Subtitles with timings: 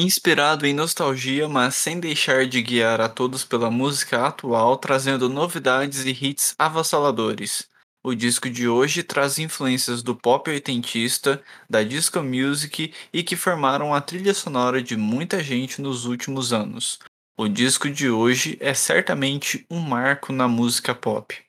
[0.00, 6.04] Inspirado em nostalgia, mas sem deixar de guiar a todos pela música atual, trazendo novidades
[6.04, 7.68] e hits avassaladores.
[8.04, 13.92] O disco de hoje traz influências do pop oitentista, da disco music e que formaram
[13.92, 17.00] a trilha sonora de muita gente nos últimos anos.
[17.36, 21.47] O disco de hoje é certamente um marco na música pop.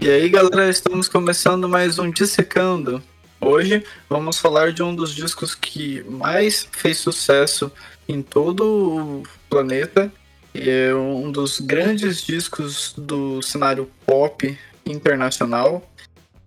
[0.00, 3.02] E aí, galera, estamos começando mais um Dissecando.
[3.38, 7.70] Hoje vamos falar de um dos discos que mais fez sucesso
[8.08, 10.10] em todo o planeta.
[10.54, 15.86] E é um dos grandes discos do cenário pop internacional.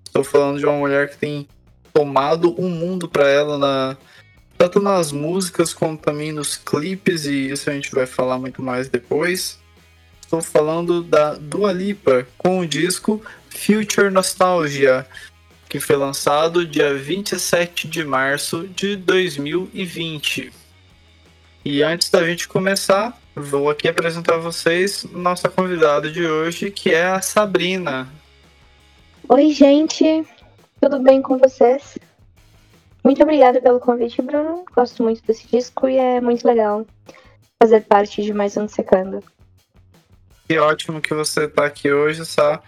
[0.04, 1.48] Estou falando de uma mulher que tem
[1.94, 3.98] tomado um mundo para ela na
[4.58, 8.90] tanto nas músicas como também nos clipes e isso a gente vai falar muito mais
[8.90, 9.60] depois.
[10.22, 13.22] Estou falando da Dua Lipa com o disco
[13.54, 15.08] Future Nostalgia,
[15.70, 20.52] que foi lançado dia 27 de março de 2020.
[21.64, 26.94] E antes da gente começar, vou aqui apresentar a vocês nossa convidada de hoje, que
[26.94, 28.08] é a Sabrina.
[29.30, 30.26] Oi, gente,
[30.82, 31.98] tudo bem com vocês?
[33.04, 34.66] Muito obrigada pelo convite, Bruno.
[34.76, 36.86] Gosto muito desse disco e é muito legal
[37.62, 39.24] fazer parte de mais um Secando.
[40.48, 42.62] Que ótimo que você está aqui hoje, Sá.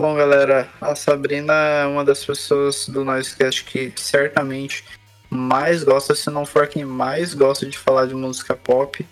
[0.00, 4.82] Bom, galera, a Sabrina é uma das pessoas do Noisecast que certamente
[5.28, 9.06] mais gosta, se não for quem mais gosta de falar de música pop.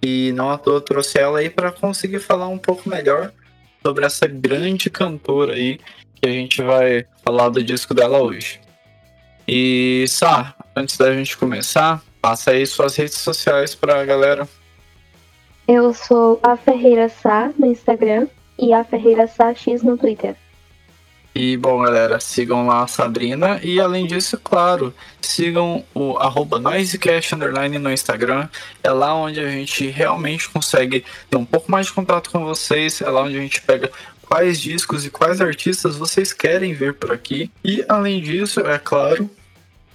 [0.00, 3.32] E não à toa trouxe ela aí para conseguir falar um pouco melhor
[3.82, 5.80] sobre essa grande cantora aí
[6.14, 8.60] que a gente vai falar do disco dela hoje.
[9.48, 14.48] E Sá, antes da gente começar, passa aí suas redes sociais para a galera.
[15.66, 18.28] Eu sou a Ferreira Sá no Instagram
[18.60, 20.36] e a Ferreira Sá X no Twitter.
[21.32, 24.92] E bom, galera, sigam lá a Sabrina e além disso, claro,
[25.22, 28.48] sigam o arroba Underline no Instagram.
[28.82, 33.00] É lá onde a gente realmente consegue ter um pouco mais de contato com vocês.
[33.00, 33.92] É lá onde a gente pega
[34.28, 37.50] quais discos e quais artistas vocês querem ver por aqui.
[37.64, 39.30] E além disso, é claro,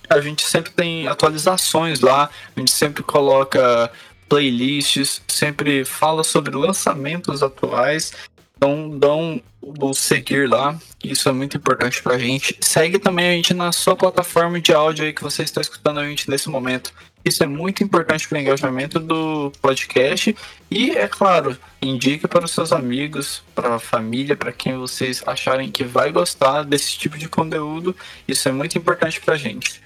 [0.09, 3.91] a gente sempre tem atualizações lá, a gente sempre coloca
[4.29, 8.13] playlists, sempre fala sobre lançamentos atuais.
[8.57, 12.55] Então dão o seguir lá, isso é muito importante pra gente.
[12.61, 16.07] Segue também a gente na sua plataforma de áudio aí que você está escutando a
[16.07, 16.93] gente nesse momento.
[17.23, 20.35] Isso é muito importante para o engajamento do podcast
[20.69, 25.71] e, é claro, indique para os seus amigos, para a família, para quem vocês acharem
[25.71, 27.95] que vai gostar desse tipo de conteúdo.
[28.27, 29.81] Isso é muito importante para a gente.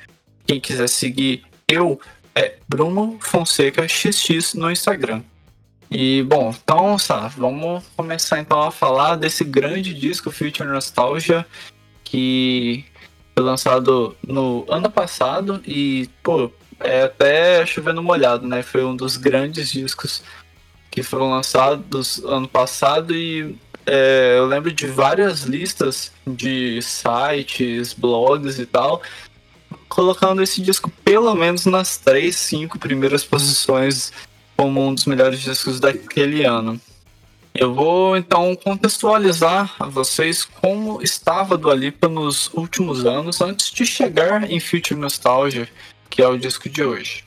[0.46, 1.98] Quem quiser seguir eu
[2.36, 5.22] é Bruno Fonseca XX no Instagram.
[5.92, 11.46] E bom, então, Sá, vamos começar então a falar desse grande disco Future Nostalgia
[12.04, 12.86] que
[13.36, 18.62] foi lançado no ano passado e, pô, é até chovendo molhado, né?
[18.62, 20.24] Foi um dos grandes discos
[20.92, 23.56] que foram lançados ano passado e
[23.86, 29.02] é, eu lembro de várias listas de sites, blogs e tal,
[29.88, 34.12] colocando esse disco pelo menos nas três, cinco primeiras posições
[34.60, 36.82] como um dos melhores discos daquele ano.
[37.56, 43.86] Eu vou então contextualizar a vocês como estava do Alipa nos últimos anos antes de
[43.86, 45.70] chegar em Future Nostalgia,
[46.10, 47.24] que é o disco de hoje.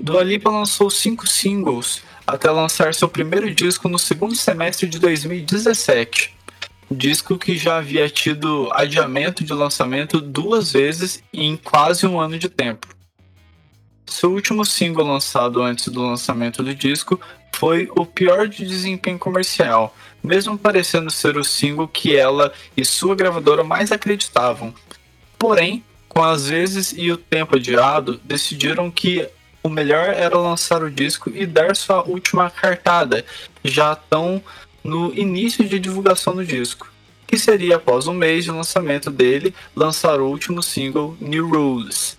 [0.00, 6.34] Dua Lipa lançou cinco singles até lançar seu primeiro disco no segundo semestre de 2017,
[6.90, 12.48] disco que já havia tido adiamento de lançamento duas vezes em quase um ano de
[12.48, 12.95] tempo.
[14.06, 17.20] Seu último single lançado antes do lançamento do disco
[17.52, 23.16] foi o pior de desempenho comercial, mesmo parecendo ser o single que ela e sua
[23.16, 24.72] gravadora mais acreditavam.
[25.38, 29.28] Porém, com as vezes e o tempo adiado, decidiram que
[29.62, 33.24] o melhor era lançar o disco e dar sua última cartada,
[33.64, 34.42] já tão
[34.84, 36.90] no início de divulgação do disco,
[37.26, 42.15] que seria após um mês de lançamento dele lançar o último single New Rules.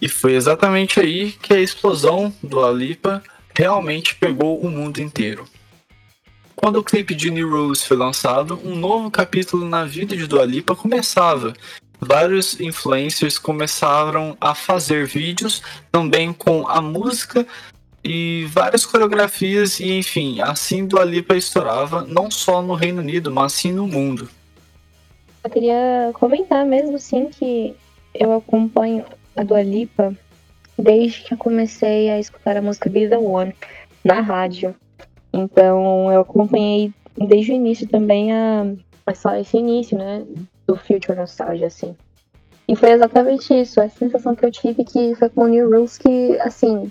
[0.00, 3.22] E foi exatamente aí que a explosão do Alipa
[3.54, 5.44] realmente pegou o mundo inteiro.
[6.56, 10.44] Quando o clipe de New Rules foi lançado, um novo capítulo na vida de Dua
[10.44, 11.54] Lipa começava.
[11.98, 17.46] Vários influencers começaram a fazer vídeos também com a música
[18.02, 23.52] e várias coreografias e enfim, assim Dua Lipa estourava não só no Reino Unido, mas
[23.52, 24.28] sim no mundo.
[25.42, 27.74] Eu queria comentar mesmo sim que
[28.14, 29.04] eu acompanho
[29.36, 30.14] a Dua Lipa
[30.78, 33.54] desde que eu comecei a escutar a música Be The One.
[34.04, 34.74] na rádio.
[35.32, 38.66] Então eu acompanhei desde o início também a,
[39.06, 40.24] a só esse início, né?
[40.66, 41.94] Do Future Nostalgia, assim.
[42.66, 45.98] E foi exatamente isso, a sensação que eu tive que foi com o New Rules
[45.98, 46.90] que, assim,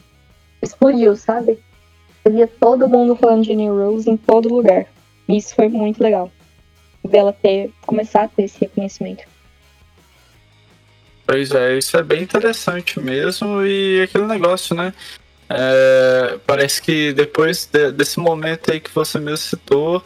[0.61, 1.57] explodiu, sabe?
[2.25, 4.85] Eu via todo mundo falando de New Rules em todo lugar.
[5.27, 6.29] E isso foi muito legal.
[7.01, 9.23] Dela ter, começar a ter esse reconhecimento.
[11.31, 13.63] Pois é, isso é bem interessante mesmo.
[13.63, 14.91] E aquele negócio, né?
[15.47, 20.03] É, parece que depois de, desse momento aí que você mesmo citou,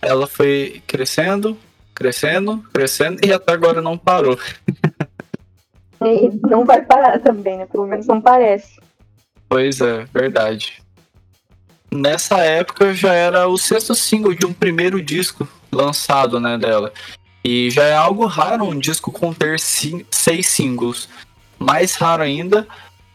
[0.00, 1.58] ela foi crescendo,
[1.94, 4.38] crescendo, crescendo e até agora não parou.
[6.04, 7.66] E não vai parar também, né?
[7.66, 8.80] Pelo menos não parece.
[9.48, 10.82] Pois é, verdade.
[11.92, 16.92] Nessa época já era o sexto single de um primeiro disco lançado, né, dela.
[17.44, 21.08] E já é algo raro um disco conter seis singles.
[21.58, 22.66] Mais raro ainda,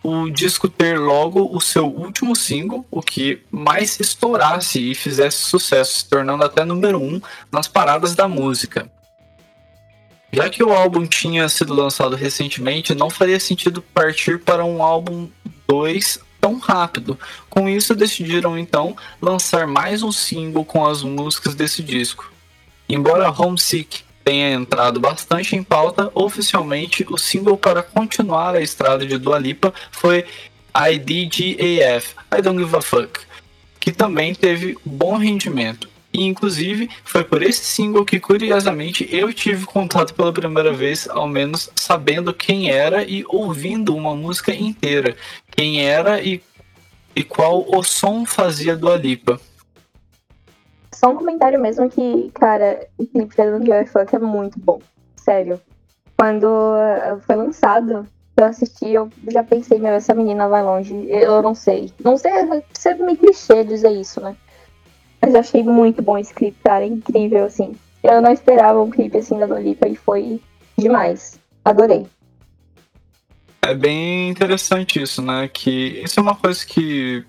[0.03, 5.99] o disco ter logo o seu último single, o que mais estourasse e fizesse sucesso,
[5.99, 7.21] se tornando até número um
[7.51, 8.89] nas paradas da música.
[10.31, 15.29] Já que o álbum tinha sido lançado recentemente, não faria sentido partir para um álbum
[15.67, 17.17] 2 tão rápido.
[17.49, 22.31] Com isso, decidiram então lançar mais um single com as músicas desse disco.
[22.89, 29.17] Embora Homesick tenha entrado bastante em pauta, oficialmente o single para continuar a estrada de
[29.17, 30.25] Dua Lipa foi
[30.75, 33.21] IDGAF, I Don't Give a Fuck,
[33.79, 35.87] que também teve bom rendimento.
[36.11, 41.25] E inclusive foi por esse single que curiosamente eu tive contato pela primeira vez, ao
[41.25, 45.15] menos sabendo quem era e ouvindo uma música inteira,
[45.55, 46.41] quem era e,
[47.15, 49.39] e qual o som fazia do Alipa.
[50.97, 54.59] Só um comentário mesmo que, cara, o clipe de Don't Give a Fuck é muito
[54.59, 54.81] bom.
[55.15, 55.61] Sério.
[56.17, 56.47] Quando
[57.21, 61.05] foi lançado, eu assisti, eu já pensei, meu, essa menina vai longe.
[61.07, 61.93] Eu não sei.
[62.03, 64.35] Não sei, é meio clichê dizer isso, né?
[65.21, 66.83] Mas eu achei muito bom esse clipe, cara.
[66.83, 67.75] É incrível, assim.
[68.01, 70.41] Eu não esperava um clipe assim da Dolipa e foi
[70.75, 71.39] demais.
[71.63, 72.07] Adorei.
[73.61, 75.47] É bem interessante isso, né?
[75.47, 77.23] Que isso é uma coisa que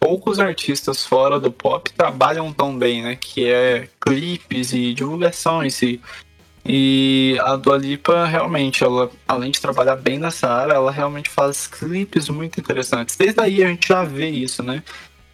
[0.00, 3.16] poucos artistas fora do pop trabalham tão bem, né?
[3.16, 6.00] Que é clipes e divulgação em si.
[6.64, 11.66] E a Dua Lipa, realmente, ela, além de trabalhar bem nessa área, ela realmente faz
[11.66, 13.16] clipes muito interessantes.
[13.16, 14.82] Desde aí a gente já vê isso, né?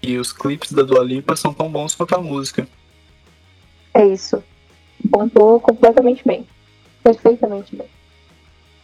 [0.02, 2.68] E os clipes da Dua Lipa são tão bons quanto a música.
[3.94, 4.42] É isso.
[5.10, 6.46] Pontuou completamente bem.
[7.02, 7.86] Perfeitamente bem.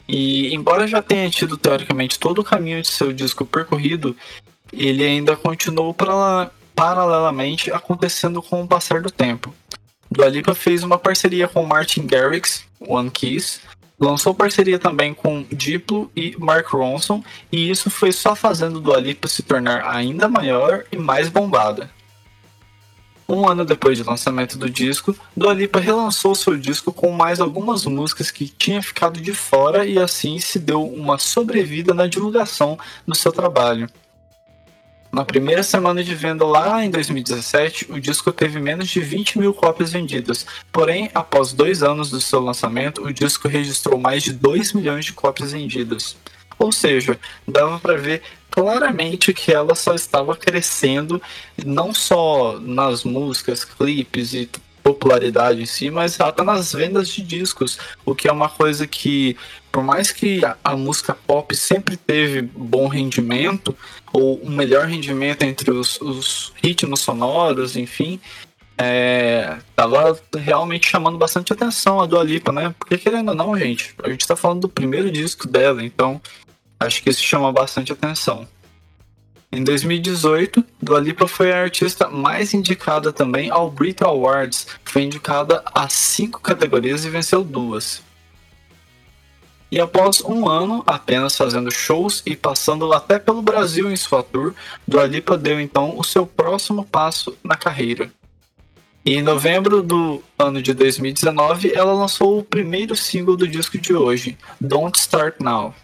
[0.09, 4.17] E embora já tenha tido teoricamente todo o caminho de seu disco percorrido,
[4.73, 9.55] ele ainda continuou para, paralelamente acontecendo com o passar do tempo.
[10.11, 13.61] Dua Lipa fez uma parceria com Martin Garrix, One Kiss,
[14.03, 17.23] Lançou parceria também com Diplo e Mark Ronson,
[17.53, 21.89] e isso foi só fazendo Dua Lipa se tornar ainda maior e mais bombada.
[23.29, 27.85] Um ano depois do lançamento do disco, Dua Lipa relançou seu disco com mais algumas
[27.85, 32.77] músicas que tinha ficado de fora e assim se deu uma sobrevida na divulgação
[33.07, 33.89] do seu trabalho.
[35.13, 39.53] Na primeira semana de venda lá em 2017, o disco teve menos de 20 mil
[39.53, 40.47] cópias vendidas.
[40.73, 45.13] Porém, após dois anos do seu lançamento, o disco registrou mais de 2 milhões de
[45.13, 46.17] cópias vendidas.
[46.59, 51.21] Ou seja, dava para ver claramente que ela só estava crescendo,
[51.63, 54.49] não só nas músicas, clipes e
[54.83, 59.37] popularidade em si, mas até nas vendas de discos, o que é uma coisa que,
[59.73, 63.75] por mais que a, a música pop sempre teve bom rendimento,
[64.13, 68.21] ou um melhor rendimento entre os, os ritmos sonoros, enfim,
[68.77, 72.75] é, tava realmente chamando bastante atenção a Dua Lipa, né?
[72.79, 76.21] Porque querendo ou não, gente, a gente tá falando do primeiro disco dela, então
[76.79, 78.47] acho que isso chama bastante atenção.
[79.51, 84.67] Em 2018, Dua Lipa foi a artista mais indicada também ao Brit Awards.
[84.83, 88.03] Foi indicada a cinco categorias e venceu duas.
[89.73, 94.53] E após um ano apenas fazendo shows e passando até pelo Brasil em sua tour,
[94.87, 98.13] Dua Lipa deu então o seu próximo passo na carreira.
[99.03, 103.95] E em novembro do ano de 2019, ela lançou o primeiro single do disco de
[103.95, 105.75] hoje, Don't Start Now.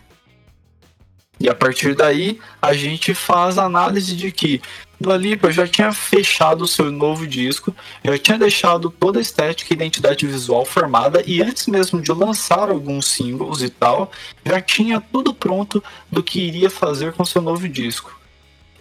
[1.40, 4.60] E a partir daí, a gente faz a análise de que
[5.00, 7.74] Dua Lipa já tinha fechado o seu novo disco,
[8.04, 12.68] já tinha deixado toda a estética e identidade visual formada e antes mesmo de lançar
[12.68, 14.10] alguns singles e tal,
[14.44, 18.18] já tinha tudo pronto do que iria fazer com seu novo disco.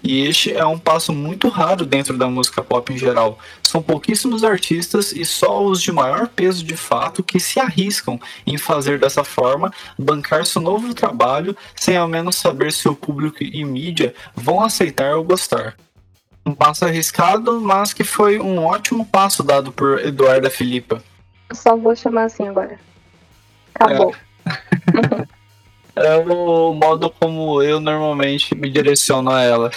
[0.03, 3.37] E este é um passo muito raro dentro da música pop em geral.
[3.61, 8.57] São pouquíssimos artistas e só os de maior peso de fato que se arriscam em
[8.57, 13.63] fazer dessa forma, bancar seu novo trabalho sem ao menos saber se o público e
[13.65, 15.75] mídia vão aceitar ou gostar.
[16.47, 21.03] Um passo arriscado, mas que foi um ótimo passo dado por Eduarda Filipa.
[21.51, 22.79] Só vou chamar assim agora.
[23.75, 24.15] Acabou.
[25.95, 26.07] É.
[26.07, 29.71] é o modo como eu normalmente me direciono a ela.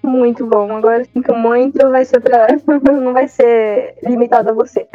[0.00, 0.76] Muito bom.
[0.76, 2.46] Agora sinto muito, vai ser pra.
[2.92, 4.86] não vai ser limitado a você.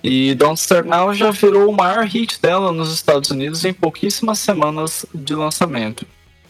[0.00, 4.38] E Don't Start Now já virou o maior hit dela nos Estados Unidos em pouquíssimas
[4.38, 6.06] semanas de lançamento.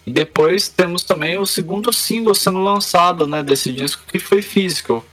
[0.08, 5.04] E depois temos também o segundo single sendo lançado né, desse disco, que foi Physical.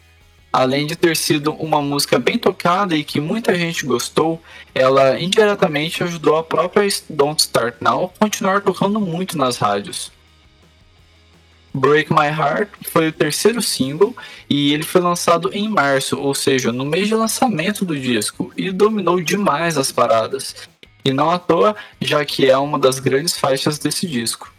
[0.54, 4.42] Além de ter sido uma música bem tocada e que muita gente gostou,
[4.74, 10.14] ela indiretamente ajudou a própria Don't Start Now a continuar tocando muito nas rádios.
[11.74, 14.16] Break My Heart foi o terceiro single
[14.50, 18.72] e ele foi lançado em março, ou seja, no mês de lançamento do disco, e
[18.72, 20.56] dominou demais as paradas.
[21.04, 24.55] E não à toa, já que é uma das grandes faixas desse disco.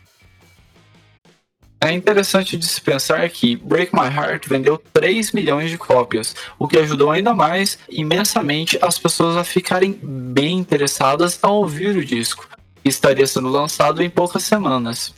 [1.81, 6.67] É interessante de se pensar que Break My Heart vendeu 3 milhões de cópias, o
[6.67, 12.49] que ajudou ainda mais, imensamente, as pessoas a ficarem bem interessadas ao ouvir o disco,
[12.83, 15.15] que estaria sendo lançado em poucas semanas.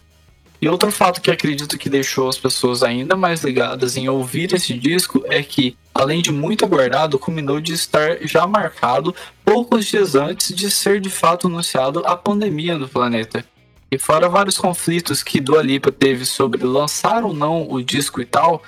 [0.60, 4.74] E outro fato que acredito que deixou as pessoas ainda mais ligadas em ouvir esse
[4.74, 10.54] disco é que, além de muito aguardado, culminou de estar já marcado poucos dias antes
[10.54, 13.44] de ser de fato anunciado a pandemia no planeta.
[13.90, 18.24] E fora vários conflitos que Dua Lipa teve sobre lançar ou não o disco e
[18.24, 18.62] tal,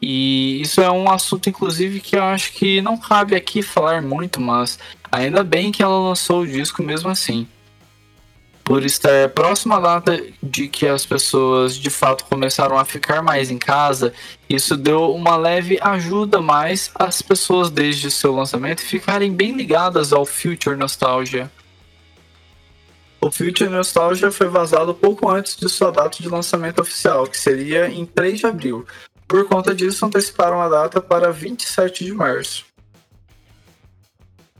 [0.00, 4.40] e isso é um assunto, inclusive, que eu acho que não cabe aqui falar muito,
[4.40, 4.78] mas
[5.10, 7.46] ainda bem que ela lançou o disco mesmo assim
[8.64, 13.50] por estar próxima à data de que as pessoas de fato começaram a ficar mais
[13.50, 14.14] em casa,
[14.48, 20.24] isso deu uma leve ajuda mais às pessoas desde seu lançamento ficarem bem ligadas ao
[20.24, 21.52] Future Nostalgia.
[23.24, 27.88] O Future Nostalgia foi vazado pouco antes de sua data de lançamento oficial, que seria
[27.88, 28.86] em 3 de abril.
[29.26, 32.66] Por conta disso, anteciparam a data para 27 de março.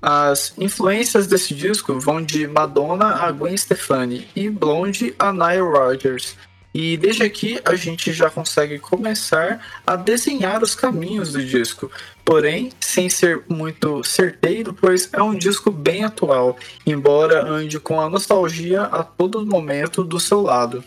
[0.01, 6.35] As influências desse disco vão de Madonna a Gwen Stefani e Blonde a Nile Rodgers.
[6.75, 11.89] E desde aqui a gente já consegue começar a desenhar os caminhos do disco,
[12.25, 18.11] porém sem ser muito certeiro, pois é um disco bem atual, embora ande com a
[18.11, 20.83] nostalgia a todo momento do seu lado.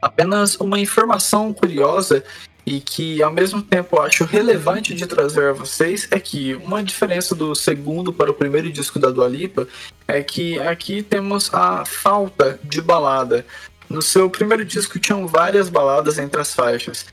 [0.00, 2.24] Apenas uma informação curiosa
[2.64, 7.34] e que ao mesmo tempo acho relevante de trazer a vocês é que uma diferença
[7.34, 9.66] do segundo para o primeiro disco da Dua Lipa
[10.06, 13.44] é que aqui temos a falta de balada.
[13.88, 17.06] No seu primeiro disco tinham várias baladas entre as faixas.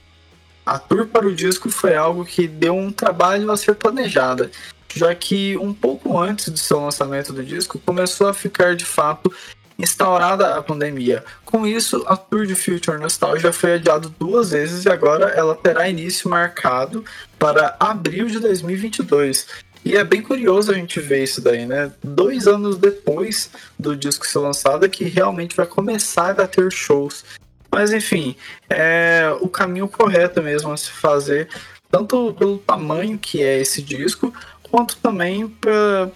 [0.66, 4.50] A tour para o disco foi algo que deu um trabalho a ser planejada,
[4.94, 9.32] já que um pouco antes do seu lançamento do disco começou a ficar de fato
[9.78, 11.24] instaurada a pandemia.
[11.44, 15.88] Com isso, a Tour de Future Nostalgia foi adiada duas vezes e agora ela terá
[15.90, 17.04] início marcado
[17.38, 19.48] para abril de 2022.
[19.86, 21.92] E é bem curioso a gente ver isso daí, né?
[22.04, 27.24] Dois anos depois do disco ser lançado, é que realmente vai começar a ter shows.
[27.72, 28.36] Mas enfim,
[28.68, 31.50] é o caminho correto mesmo a se fazer,
[31.92, 36.10] tanto pelo tamanho que é esse disco, quanto também para,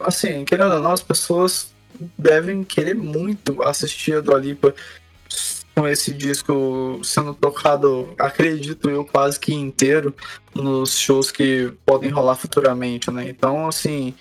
[0.00, 1.70] assim, querendo ou não, as pessoas
[2.16, 4.74] devem querer muito assistir a Dua Lipa
[5.74, 10.14] com esse disco sendo tocado, acredito eu, quase que inteiro
[10.54, 13.28] nos shows que podem rolar futuramente, né?
[13.28, 14.14] Então, assim,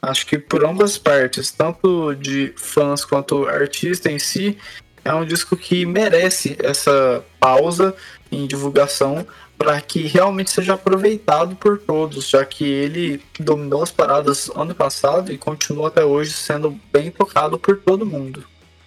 [0.00, 4.56] acho que por ambas partes, tanto de fãs quanto artista em si,
[5.04, 7.94] é um disco que merece essa pausa
[8.30, 9.26] em divulgação
[9.60, 15.30] para que realmente seja aproveitado por todos, já que ele dominou as paradas ano passado
[15.30, 18.42] e continua até hoje sendo bem tocado por todo mundo.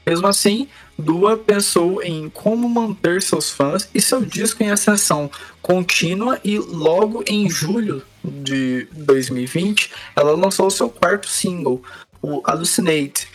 [0.06, 0.68] Mesmo assim,
[0.98, 5.30] Dua pensou em como manter seus fãs e seu disco em ascensão
[5.62, 11.82] contínua e logo em julho de 2020 ela lançou seu quarto single,
[12.22, 13.28] o Hallucinate,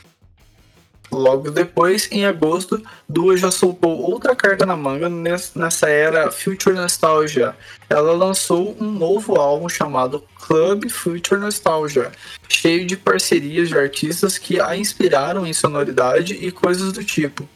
[1.11, 7.57] Logo depois, em agosto, Dua já soltou outra carta na manga nessa era Future Nostalgia.
[7.89, 12.13] Ela lançou um novo álbum chamado Club Future Nostalgia,
[12.49, 17.49] cheio de parcerias de artistas que a inspiraram em sonoridade e coisas do tipo.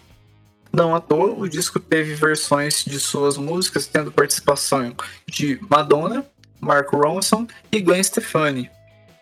[0.73, 4.94] Não à toa, o disco teve versões de suas músicas tendo participação
[5.28, 6.25] de Madonna,
[6.59, 8.71] Mark Ronson e Gwen Stefani,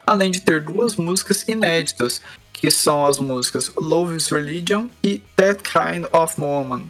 [0.06, 2.22] além de ter duas músicas inéditas,
[2.61, 6.85] que são as músicas Love is Religion e That Kind of Woman.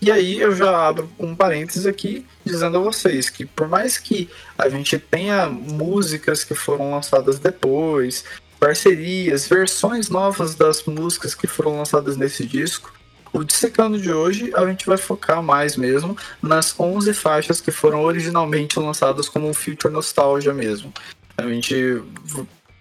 [0.00, 4.28] E aí eu já abro um parênteses aqui dizendo a vocês que por mais que
[4.56, 8.22] a gente tenha músicas que foram lançadas depois,
[8.60, 12.92] parcerias, versões novas das músicas que foram lançadas nesse disco,
[13.32, 18.02] o Dissecando de hoje a gente vai focar mais mesmo nas 11 faixas que foram
[18.02, 20.92] originalmente lançadas como um Future Nostalgia mesmo.
[21.36, 22.02] A gente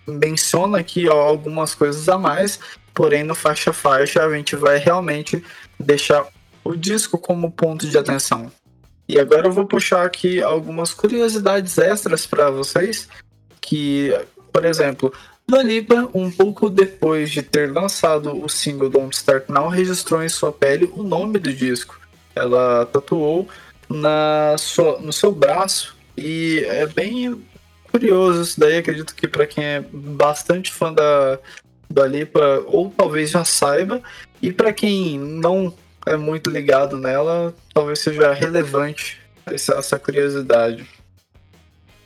[0.08, 2.60] menciona aqui ó, algumas coisas a mais,
[2.94, 5.44] porém no faixa faixa a gente vai realmente
[5.80, 6.26] deixar
[6.64, 8.52] o disco como ponto de atenção.
[9.08, 13.08] E agora eu vou puxar aqui algumas curiosidades extras para vocês,
[13.62, 14.14] que,
[14.52, 15.14] por exemplo,
[15.50, 15.64] Dua
[16.14, 20.92] um pouco depois de ter lançado o single Don't Start Now, registrou em sua pele
[20.94, 21.98] o nome do disco.
[22.36, 23.48] Ela tatuou
[23.90, 27.42] na sua, no seu braço e é bem
[27.92, 28.78] curioso isso daí.
[28.78, 31.40] Acredito que para quem é bastante fã da
[31.90, 34.02] Dua Lipa, ou talvez já saiba,
[34.42, 35.74] e para quem não
[36.06, 40.88] é muito ligado nela, talvez seja relevante essa, essa curiosidade.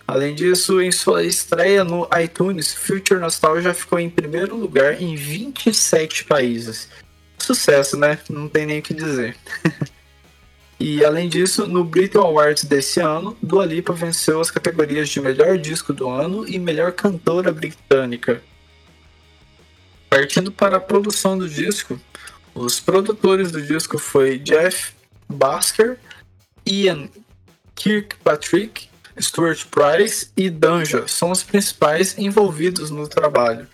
[0.08, 6.26] Além disso, em sua estreia no iTunes, Future Nostalgia ficou em primeiro lugar em 27
[6.26, 6.90] países.
[7.38, 8.20] Sucesso, né?
[8.30, 9.36] Não tem nem o que dizer.
[10.82, 15.58] e além disso, no Brit Awards desse ano, Dua Lipa venceu as categorias de melhor
[15.60, 18.42] disco do ano e melhor cantora britânica.
[20.10, 22.02] Partindo para a produção do disco,
[22.56, 24.94] os produtores do disco foi Jeff
[25.30, 26.00] Basker,
[26.66, 27.10] Ian
[27.76, 33.68] Kirkpatrick Stuart Price e Danja são os principais envolvidos no trabalho.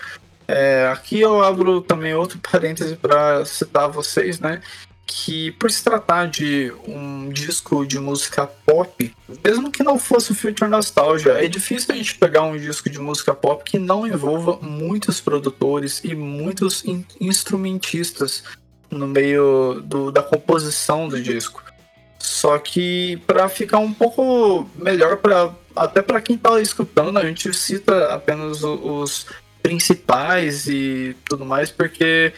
[0.46, 4.62] É, aqui eu abro também outro parêntese para citar vocês, né?
[5.08, 10.36] Que por se tratar de um disco de música pop, mesmo que não fosse o
[10.36, 14.60] Future Nostalgia, é difícil a gente pegar um disco de música pop que não envolva
[14.62, 18.44] muitos produtores e muitos in instrumentistas
[18.92, 21.64] no meio do, da composição do disco.
[22.20, 27.54] Só que para ficar um pouco melhor para até para quem está escutando, a gente
[27.54, 29.28] cita apenas os
[29.62, 32.34] principais e tudo mais, porque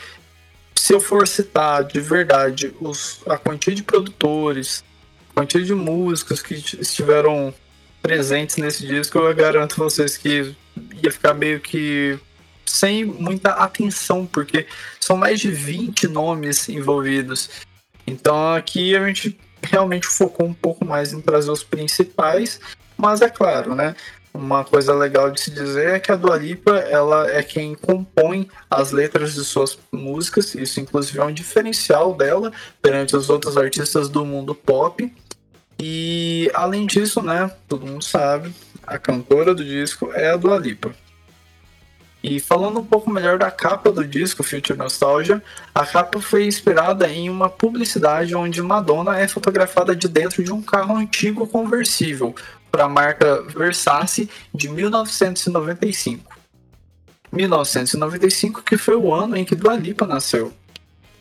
[0.90, 4.84] se eu for citar de verdade os, a quantia de produtores,
[5.30, 7.54] a quantia de músicos que estiveram
[8.02, 10.56] presentes nesse disco, eu garanto vocês que
[11.04, 12.18] ia ficar meio que
[12.66, 14.66] sem muita atenção, porque
[15.00, 17.52] são mais de 20 nomes envolvidos.
[18.08, 22.60] Então aqui a gente realmente focou um pouco mais em trazer os principais,
[22.98, 23.96] mas é claro, né?
[24.34, 28.48] Uma coisa legal de se dizer é que a Dua Lipa, ela é quem compõe
[28.70, 34.08] as letras de suas músicas, isso inclusive é um diferencial dela perante os outros artistas
[34.08, 35.12] do mundo pop.
[35.80, 38.54] E além disso, né, todo mundo sabe,
[38.86, 40.94] a cantora do disco é a Dua Lipa.
[42.22, 45.42] E falando um pouco melhor da capa do disco Future Nostalgia,
[45.74, 50.62] a capa foi inspirada em uma publicidade onde Madonna é fotografada de dentro de um
[50.62, 52.36] carro antigo conversível
[52.72, 56.38] para a marca Versace de 1995.
[57.32, 60.54] 1995 que foi o ano em que Dua Lipa nasceu.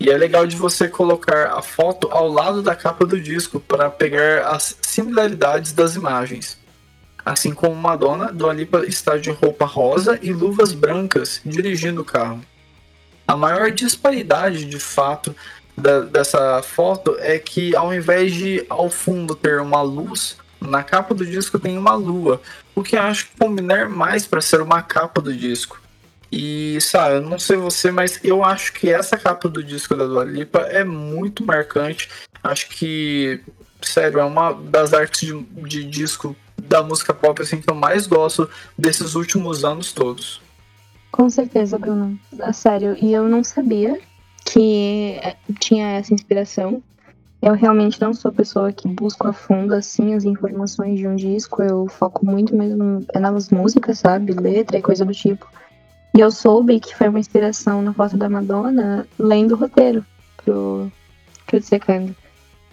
[0.00, 3.90] E é legal de você colocar a foto ao lado da capa do disco para
[3.90, 6.56] pegar as similaridades das imagens.
[7.24, 12.40] Assim como Madonna, Dua Lipa está de roupa rosa e luvas brancas dirigindo o carro.
[13.26, 15.34] A maior disparidade, de fato,
[15.76, 21.14] da, dessa foto é que ao invés de ao fundo ter uma luz, na capa
[21.14, 22.40] do disco tem uma lua,
[22.74, 25.80] o que acho combinar mais para ser uma capa do disco.
[26.30, 30.04] E, sabe, eu não sei você, mas eu acho que essa capa do disco da
[30.06, 32.08] Dua Lipa é muito marcante.
[32.44, 33.40] Acho que,
[33.80, 38.06] sério, é uma das artes de, de disco da música pop assim, que eu mais
[38.06, 40.40] gosto desses últimos anos todos.
[41.10, 42.18] Com certeza, Bruno.
[42.40, 42.96] É sério.
[43.00, 43.98] E eu não sabia
[44.44, 46.82] que é, tinha essa inspiração.
[47.40, 51.62] Eu realmente não sou pessoa que busca a fundo assim as informações de um disco.
[51.62, 54.32] Eu foco muito mesmo nas músicas, sabe?
[54.32, 55.46] Letra e coisa do tipo.
[56.16, 60.04] E eu soube que foi uma inspiração na foto da Madonna lendo o roteiro
[60.44, 60.90] pro,
[61.46, 62.14] pro Secando.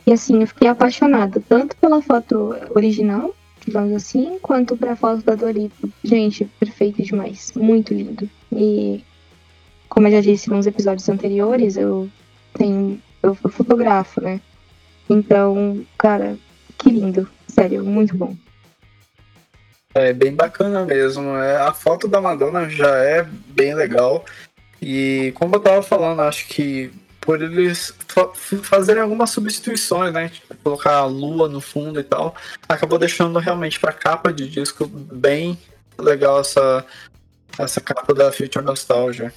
[0.08, 3.34] E assim, eu fiquei apaixonada tanto pela foto original
[3.66, 5.90] digamos assim, quanto pra foto da Doripa.
[6.04, 7.52] Gente, perfeito demais.
[7.56, 8.30] Muito lindo.
[8.52, 9.04] E
[9.90, 12.08] como eu já disse nos episódios anteriores, eu
[12.54, 13.02] tenho.
[13.24, 14.40] Eu fotografo, né?
[15.10, 16.38] Então, cara,
[16.78, 17.30] que lindo.
[17.48, 18.36] Sério, muito bom.
[19.94, 21.36] É bem bacana mesmo.
[21.38, 24.26] É, a foto da Madonna já é bem legal.
[24.82, 26.92] E como eu tava falando, acho que
[27.22, 27.94] por eles
[28.62, 30.30] fazerem algumas substituições, né?
[30.30, 32.36] Tipo, colocar a lua no fundo e tal,
[32.70, 35.58] acabou deixando realmente para capa de disco bem
[35.98, 36.86] legal essa,
[37.58, 39.34] essa capa da Future Nostalgia.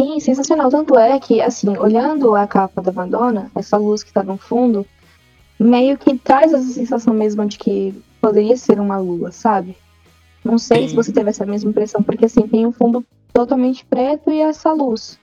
[0.00, 0.70] Sim, sensacional.
[0.70, 4.86] Tanto é que, assim, olhando a capa da Madonna, essa luz que tá no fundo,
[5.58, 9.76] meio que traz essa sensação mesmo de que poderia ser uma lua, sabe?
[10.44, 10.88] Não sei Sim.
[10.88, 14.72] se você teve essa mesma impressão, porque assim, tem um fundo totalmente preto e essa
[14.72, 15.18] luz.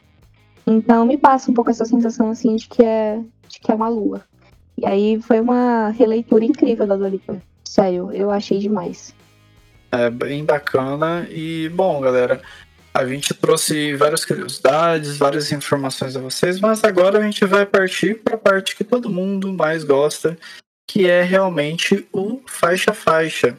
[0.67, 3.88] Então me passa um pouco essa sensação assim de que é, de que é uma
[3.88, 4.21] lua.
[4.77, 7.41] E aí foi uma releitura incrível da Dua Lipa.
[7.63, 9.15] Sério, eu achei demais.
[9.91, 12.41] É bem bacana e bom, galera.
[12.95, 18.15] A gente trouxe várias curiosidades, várias informações a vocês, mas agora a gente vai partir
[18.23, 20.38] para a parte que todo mundo mais gosta,
[20.89, 23.58] que é realmente o faixa faixa.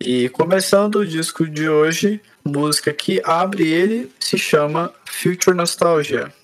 [0.00, 6.34] E começando o disco de hoje, música que abre ele se chama Future Nostalgia.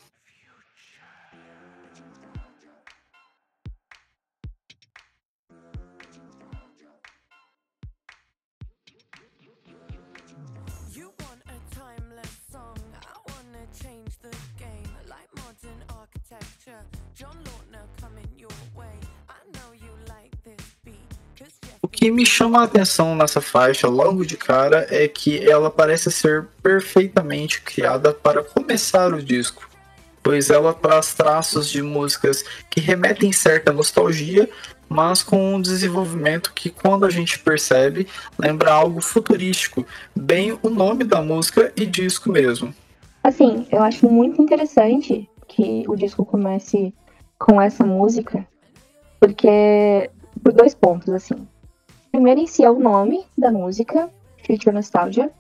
[22.02, 26.48] Que me chama a atenção nessa faixa logo de cara é que ela parece ser
[26.60, 29.70] perfeitamente criada para começar o disco,
[30.20, 34.50] pois ela traz traços de músicas que remetem certa nostalgia,
[34.88, 41.04] mas com um desenvolvimento que, quando a gente percebe, lembra algo futurístico, bem o nome
[41.04, 42.74] da música e disco mesmo.
[43.22, 46.92] Assim, eu acho muito interessante que o disco comece
[47.38, 48.44] com essa música,
[49.20, 50.10] porque
[50.42, 51.46] por dois pontos, assim
[52.12, 54.11] primeiro em si é o nome da música,
[54.46, 55.33] Future Nostalgia,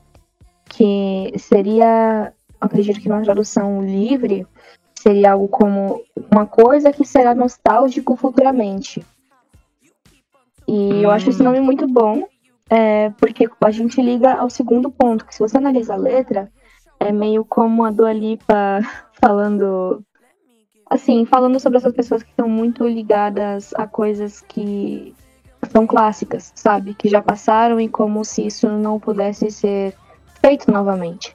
[0.70, 4.46] que seria, acredito que numa tradução livre,
[4.94, 9.04] seria algo como uma coisa que será nostálgico futuramente.
[10.66, 11.44] E eu acho esse hum.
[11.44, 12.26] nome muito bom,
[12.70, 16.50] é, porque a gente liga ao segundo ponto, que se você analisa a letra,
[16.98, 18.80] é meio como a Dua Lipa
[19.20, 20.02] falando
[20.88, 25.14] assim, falando sobre essas pessoas que estão muito ligadas a coisas que
[25.72, 26.94] são clássicas, sabe?
[26.94, 29.94] Que já passaram e como se isso não pudesse ser
[30.40, 31.34] feito novamente.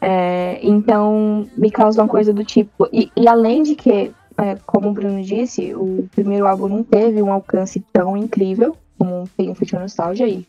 [0.00, 2.88] É, então, me causa uma coisa do tipo.
[2.92, 7.22] E, e além de que, é, como o Bruno disse, o primeiro álbum não teve
[7.22, 10.46] um alcance tão incrível como tem o Future Nostalgia aí.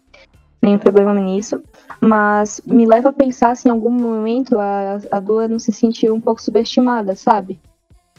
[0.61, 1.61] Nenhum problema nisso.
[1.99, 6.13] Mas me leva a pensar se em algum momento a, a Dua não se sentiu
[6.13, 7.59] um pouco subestimada, sabe?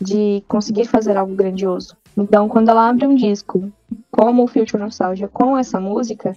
[0.00, 1.96] De conseguir fazer algo grandioso.
[2.16, 3.72] Então, quando ela abre um disco
[4.10, 6.32] como o Future Nostalgia com essa música,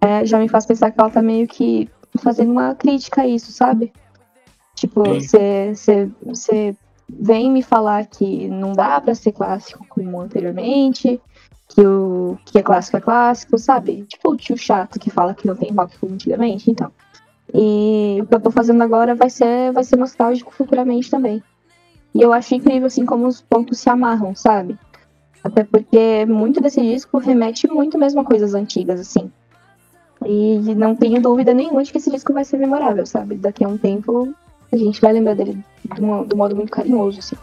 [0.00, 3.52] é, já me faz pensar que ela tá meio que fazendo uma crítica a isso,
[3.52, 3.92] sabe?
[4.74, 5.02] Tipo,
[6.22, 6.76] você
[7.08, 11.20] vem me falar que não dá para ser clássico como anteriormente,
[11.68, 14.04] que o que é clássico é clássico, sabe?
[14.04, 16.92] Tipo o tio chato que fala que não tem rock como antigamente, então.
[17.54, 21.42] E o que eu tô fazendo agora vai ser, vai ser nostálgico futuramente também.
[22.14, 24.78] E eu acho incrível, assim, como os pontos se amarram, sabe?
[25.46, 29.30] Até porque muito desse disco remete muito mesmo a coisas antigas, assim.
[30.26, 33.36] E não tenho dúvida nenhuma de que esse disco vai ser memorável, sabe?
[33.36, 34.34] Daqui a um tempo
[34.72, 37.36] a gente vai lembrar dele do, do modo muito carinhoso, assim.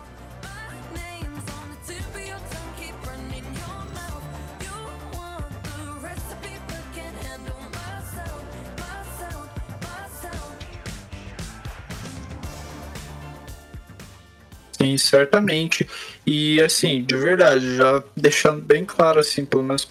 [14.83, 15.87] Sim, certamente.
[16.27, 19.87] E assim, de verdade, já deixando bem claro, assim, pelo menos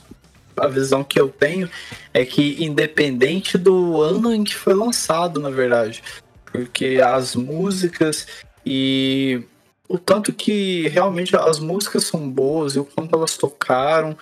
[0.55, 1.71] a visão que eu tenho,
[2.13, 6.03] é que independente do ano em que foi lançado, na verdade,
[6.45, 8.27] porque as músicas
[8.67, 9.43] e
[9.89, 14.17] o tanto que realmente as músicas são boas e o quanto elas tocaram,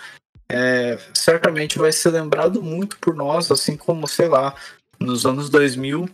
[0.48, 4.54] é, certamente vai ser lembrado muito por nós, assim como, sei lá,
[5.00, 6.08] nos anos 2000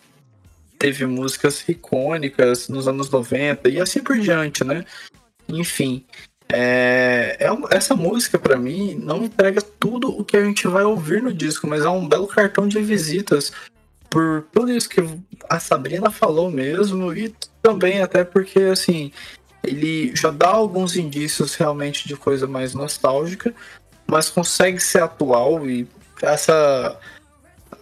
[0.87, 4.85] teve músicas icônicas nos anos 90 e assim por diante, né?
[5.49, 6.07] Enfim,
[6.49, 11.20] é, é essa música para mim não entrega tudo o que a gente vai ouvir
[11.20, 13.51] no disco, mas é um belo cartão de visitas
[14.09, 15.01] por tudo isso que
[15.51, 19.11] a Sabrina falou mesmo e também até porque assim
[19.64, 23.53] ele já dá alguns indícios realmente de coisa mais nostálgica,
[24.07, 25.88] mas consegue ser atual e
[26.22, 26.96] essa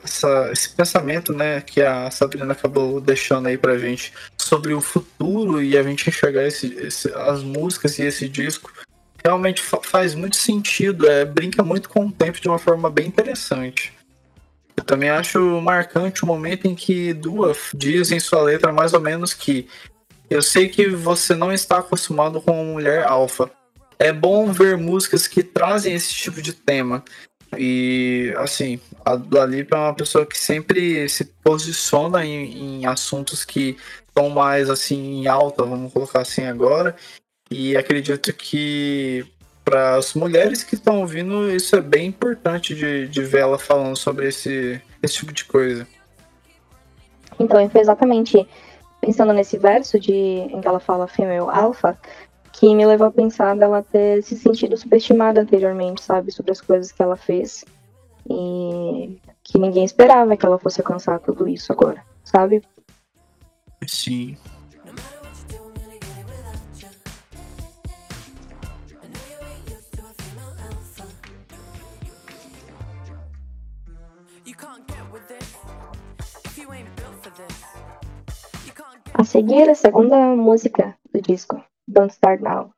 [0.04, 5.62] essa, esse pensamento, né, que a Sabrina acabou deixando aí pra gente sobre o futuro
[5.62, 8.70] e a gente enxergar esse, esse as músicas e esse disco
[9.24, 13.06] realmente fa faz muito sentido, é, brinca muito com o tempo de uma forma bem
[13.06, 13.92] interessante.
[14.76, 19.00] Eu também acho marcante o momento em que Dua diz em sua letra mais ou
[19.00, 19.66] menos que
[20.28, 23.50] eu sei que você não está acostumado com uma mulher alfa.
[23.98, 27.04] É bom ver músicas que trazem esse tipo de tema.
[27.58, 33.44] E, assim, a Dua Lipa é uma pessoa que sempre se posiciona em, em assuntos
[33.44, 36.94] que estão mais, assim, em alta, vamos colocar assim agora.
[37.50, 39.26] E acredito que
[39.64, 43.96] para as mulheres que estão ouvindo, isso é bem importante de, de ver ela falando
[43.96, 45.86] sobre esse, esse tipo de coisa.
[47.38, 48.46] Então, foi exatamente
[49.00, 51.98] pensando nesse verso de em que ela fala female alpha,
[52.54, 56.92] que me levou a pensar dela ter se sentido subestimada anteriormente, sabe, sobre as coisas
[56.92, 57.64] que ela fez
[58.30, 62.62] e que ninguém esperava que ela fosse alcançar tudo isso agora, sabe?
[63.86, 64.36] Sim.
[79.12, 82.72] A seguir, a segunda música do disco, Don't Start Now.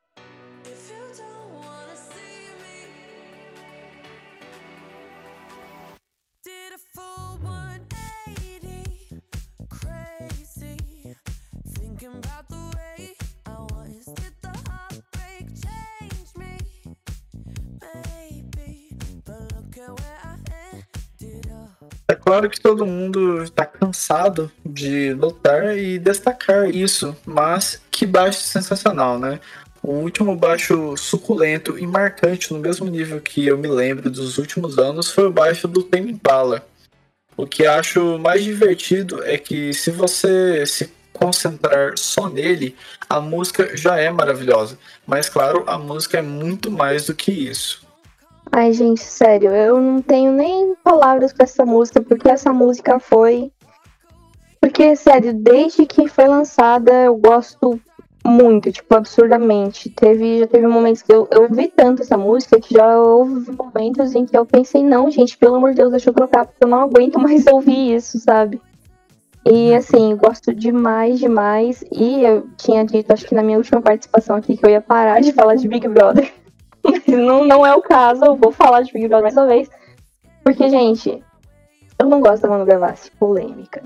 [22.08, 28.40] É claro que todo mundo está cansado de lutar e destacar isso, mas que baixo
[28.40, 29.40] sensacional, né?
[29.82, 34.78] O último baixo suculento e marcante no mesmo nível que eu me lembro dos últimos
[34.78, 36.66] anos foi o baixo do Tame Impala.
[37.36, 42.76] O que acho mais divertido é que se você se concentrar só nele,
[43.08, 44.78] a música já é maravilhosa.
[45.06, 47.86] Mas claro, a música é muito mais do que isso.
[48.52, 53.50] Ai, gente, sério, eu não tenho nem palavras para essa música, porque essa música foi.
[54.76, 57.80] Porque, sério, desde que foi lançada, eu gosto
[58.22, 59.88] muito, tipo, absurdamente.
[59.88, 64.14] Teve, já teve momentos que eu, eu ouvi tanto essa música que já houve momentos
[64.14, 66.68] em que eu pensei, não, gente, pelo amor de Deus, deixa eu trocar, porque eu
[66.68, 68.60] não aguento mais ouvir isso, sabe?
[69.46, 71.82] E assim, gosto demais, demais.
[71.90, 75.22] E eu tinha dito, acho que na minha última participação aqui, que eu ia parar
[75.22, 76.30] de falar de Big Brother.
[77.08, 79.70] não, não é o caso, eu vou falar de Big Brother mais uma vez.
[80.44, 81.24] Porque, gente,
[81.98, 83.80] eu não gosto da Manu Gavassi, polêmica.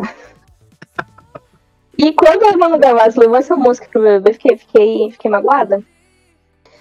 [2.02, 5.84] E quando a Manu Gavassi levou essa música pro bebê, fiquei, fiquei, fiquei magoada.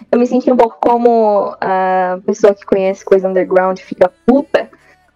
[0.09, 4.69] Eu me senti um pouco como a pessoa que conhece coisa underground fica puta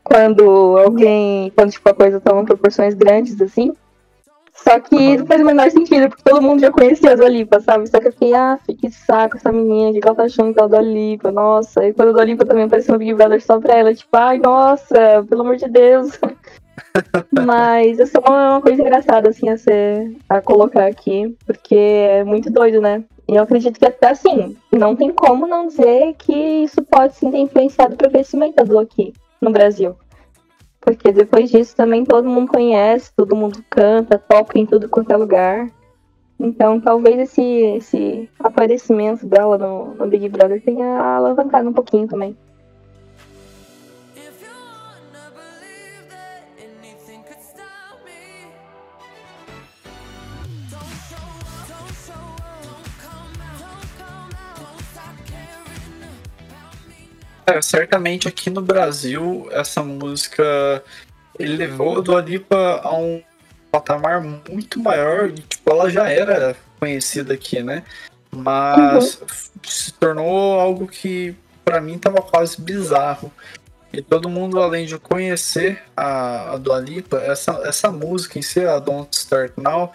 [0.03, 3.71] quando alguém, quando tipo, a coisa toma proporções grandes assim.
[4.53, 7.61] Só que não faz o menor sentido, porque todo mundo já conhecia a Dua Lipa,
[7.61, 7.87] sabe?
[7.87, 10.59] Só que eu fiquei, ah, que saco essa menina, o que ela tá achando que
[10.59, 11.87] é a Dua Lipa, nossa.
[11.87, 14.37] E quando a Dua Lipa também apareceu no Big Brother só pra ela, tipo, ai,
[14.37, 16.19] nossa, pelo amor de Deus.
[17.45, 22.51] Mas é só uma coisa engraçada, assim, a, ser, a colocar aqui, porque é muito
[22.51, 23.03] doido, né?
[23.27, 27.31] E eu acredito que até assim, não tem como não dizer que isso pode sim
[27.31, 29.95] ter influenciado para o crescimento Dua aqui no Brasil.
[30.81, 35.17] Porque depois disso também todo mundo conhece, todo mundo canta, toca em tudo quanto é
[35.17, 35.71] lugar.
[36.37, 42.37] Então talvez esse, esse aparecimento dela no, no Big Brother tenha alavancado um pouquinho também.
[57.45, 60.83] É, certamente aqui no Brasil essa música
[61.37, 63.21] ele levou a Dua Lipa a um
[63.71, 65.31] patamar muito maior.
[65.31, 67.83] Tipo, ela já era conhecida aqui, né?
[68.31, 69.27] Mas uhum.
[69.63, 73.31] se tornou algo que para mim tava quase bizarro.
[73.91, 78.59] E todo mundo, além de conhecer a, a Dua Lipa, essa, essa música em si,
[78.61, 79.93] a Don't Start Now,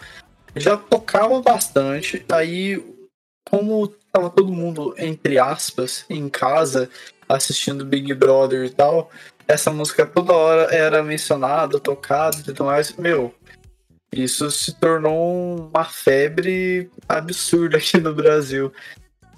[0.54, 2.24] já tocava bastante.
[2.30, 2.80] Aí,
[3.48, 6.88] como tava todo mundo, entre aspas, em casa,
[7.28, 9.10] assistindo Big Brother e tal,
[9.46, 12.94] essa música toda hora era mencionada, tocada e tudo mais.
[12.96, 13.34] Meu,
[14.12, 18.72] isso se tornou uma febre absurda aqui no Brasil.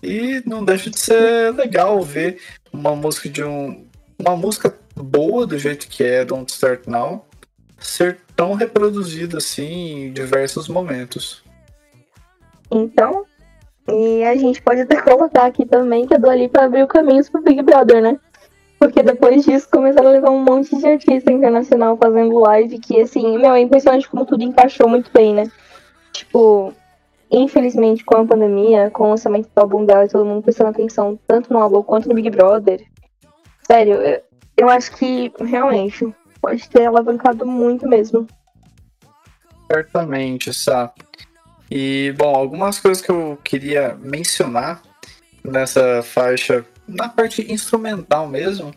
[0.02, 2.40] E não deixa de ser legal ver
[2.72, 3.86] uma música de um.
[4.18, 7.26] Uma música boa do jeito que é, Don't Start Now,
[7.78, 11.42] ser tão reproduzida assim em diversos momentos.
[12.70, 13.24] Então,
[13.92, 17.42] e a gente pode até colocar aqui também que a Dua Lipa abriu caminhos pro
[17.42, 18.18] Big Brother, né?
[18.78, 23.36] Porque depois disso começaram a levar um monte de artista internacional fazendo live, que assim,
[23.38, 25.50] meu, é impressionante como tudo encaixou muito bem, né?
[26.12, 26.72] Tipo,
[27.30, 31.18] infelizmente com a pandemia, com o lançamento do álbum dela e todo mundo prestando atenção
[31.26, 32.82] tanto no álbum quanto no Big Brother.
[33.62, 34.22] Sério, eu,
[34.56, 38.26] eu acho que realmente pode ter alavancado muito mesmo.
[39.70, 40.92] Certamente, sabe?
[41.70, 44.82] E, bom, algumas coisas que eu queria mencionar
[45.44, 48.74] nessa faixa, na parte instrumental mesmo,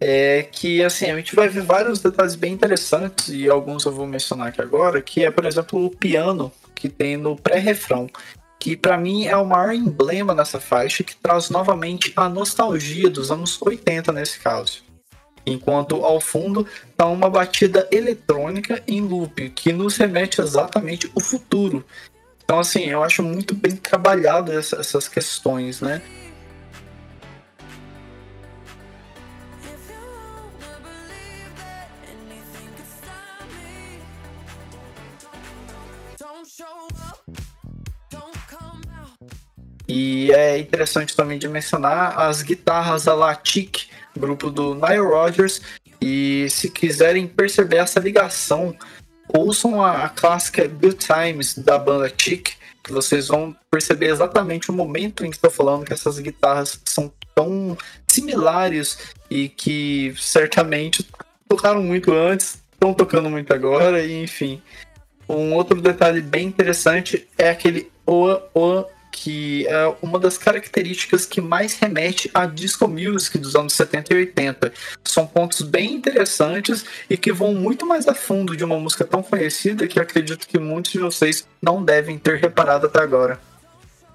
[0.00, 4.06] é que, assim, a gente vai ver vários detalhes bem interessantes, e alguns eu vou
[4.06, 8.08] mencionar aqui agora, que é, por exemplo, o piano que tem no pré-refrão,
[8.58, 13.30] que para mim é o maior emblema nessa faixa, que traz novamente a nostalgia dos
[13.30, 14.82] anos 80 nesse caso.
[15.46, 21.84] enquanto ao fundo está uma batida eletrônica em loop, que nos remete exatamente ao futuro.
[22.50, 26.02] Então, assim, eu acho muito bem trabalhado essa, essas questões, né?
[39.86, 43.86] E é interessante também de mencionar as guitarras da Latic,
[44.18, 45.62] grupo do Nile Rodgers.
[46.00, 48.76] E se quiserem perceber essa ligação,
[49.36, 52.50] ouçam a, a clássica Good Times da banda Chic,
[52.82, 57.12] que vocês vão perceber exatamente o momento em que estou falando que essas guitarras são
[57.34, 58.98] tão similares
[59.30, 61.06] e que certamente
[61.48, 64.62] tocaram muito antes, estão tocando muito agora, e enfim.
[65.28, 71.40] Um outro detalhe bem interessante é aquele Oa Oa que é uma das características que
[71.40, 74.72] mais remete à disco music dos anos 70 e 80.
[75.04, 79.22] São pontos bem interessantes e que vão muito mais a fundo de uma música tão
[79.22, 83.49] conhecida que acredito que muitos de vocês não devem ter reparado até agora.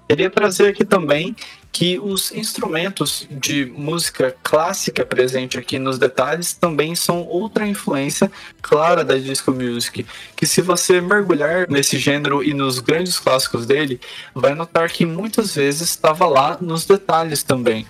[0.08, 1.34] Queria trazer aqui também
[1.72, 8.30] que os instrumentos de música clássica presente aqui nos detalhes também são outra influência
[8.62, 14.00] clara da disco music, que se você mergulhar nesse gênero e nos grandes clássicos dele,
[14.34, 17.86] vai notar que muitas vezes estava lá nos detalhes também.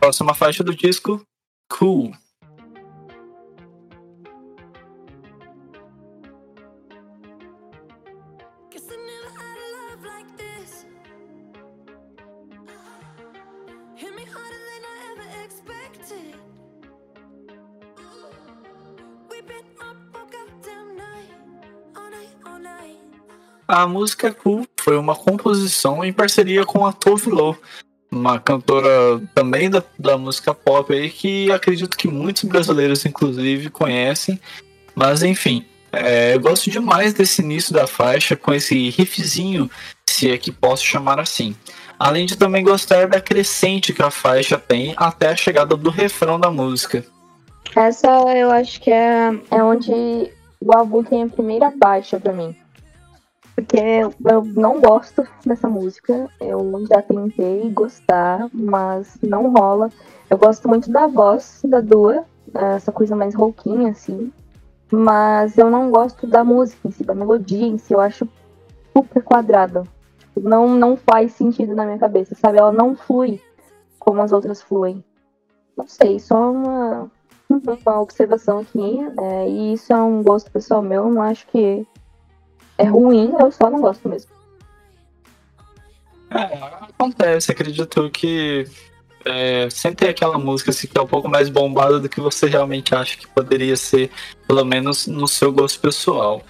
[0.00, 1.22] Próxima faixa do disco,
[1.68, 2.10] Cool.
[23.68, 27.56] A música Cool foi uma composição em parceria com a Tove Lo,
[28.10, 34.40] uma cantora também da, da música pop aí que acredito que muitos brasileiros, inclusive, conhecem.
[34.94, 39.70] Mas enfim, é, eu gosto demais desse início da faixa com esse riffzinho,
[40.08, 41.54] se é que posso chamar assim.
[41.98, 46.40] Além de também gostar da crescente que a faixa tem até a chegada do refrão
[46.40, 47.04] da música.
[47.76, 49.92] Essa eu acho que é, é onde
[50.60, 52.56] o álbum tem a primeira baixa para mim
[53.60, 53.76] porque
[54.24, 56.28] eu não gosto dessa música.
[56.40, 59.90] Eu já tentei gostar, mas não rola.
[60.28, 64.32] Eu gosto muito da voz da Dua, essa coisa mais rouquinha, assim.
[64.90, 67.92] Mas eu não gosto da música em si, da melodia em si.
[67.92, 68.26] Eu acho
[68.96, 69.84] super quadrada.
[70.36, 72.58] Não, não faz sentido na minha cabeça, sabe?
[72.58, 73.40] Ela não flui
[73.98, 75.04] como as outras fluem.
[75.76, 77.10] Não sei, só uma,
[77.48, 78.98] uma observação aqui.
[79.20, 81.08] É, e isso é um gosto pessoal meu.
[81.10, 81.86] Não acho que
[82.80, 84.30] é ruim, eu só não gosto mesmo.
[86.30, 88.66] É, acontece, acredito que
[89.24, 92.94] é, tem aquela música assim, que é um pouco mais bombada do que você realmente
[92.94, 94.10] acha que poderia ser,
[94.46, 96.42] pelo menos no seu gosto pessoal.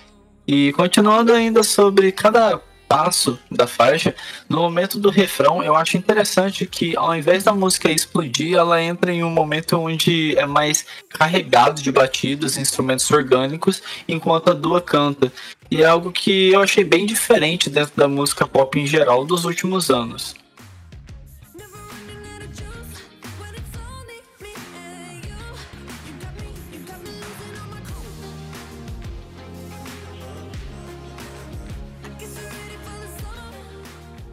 [0.46, 2.60] E continuando ainda sobre cada
[2.90, 4.12] passo da faixa,
[4.48, 9.12] no momento do refrão, eu acho interessante que ao invés da música explodir, ela entra
[9.12, 15.32] em um momento onde é mais carregado de batidas, instrumentos orgânicos, enquanto a Dua canta.
[15.70, 19.44] E é algo que eu achei bem diferente dentro da música pop em geral dos
[19.44, 20.39] últimos anos.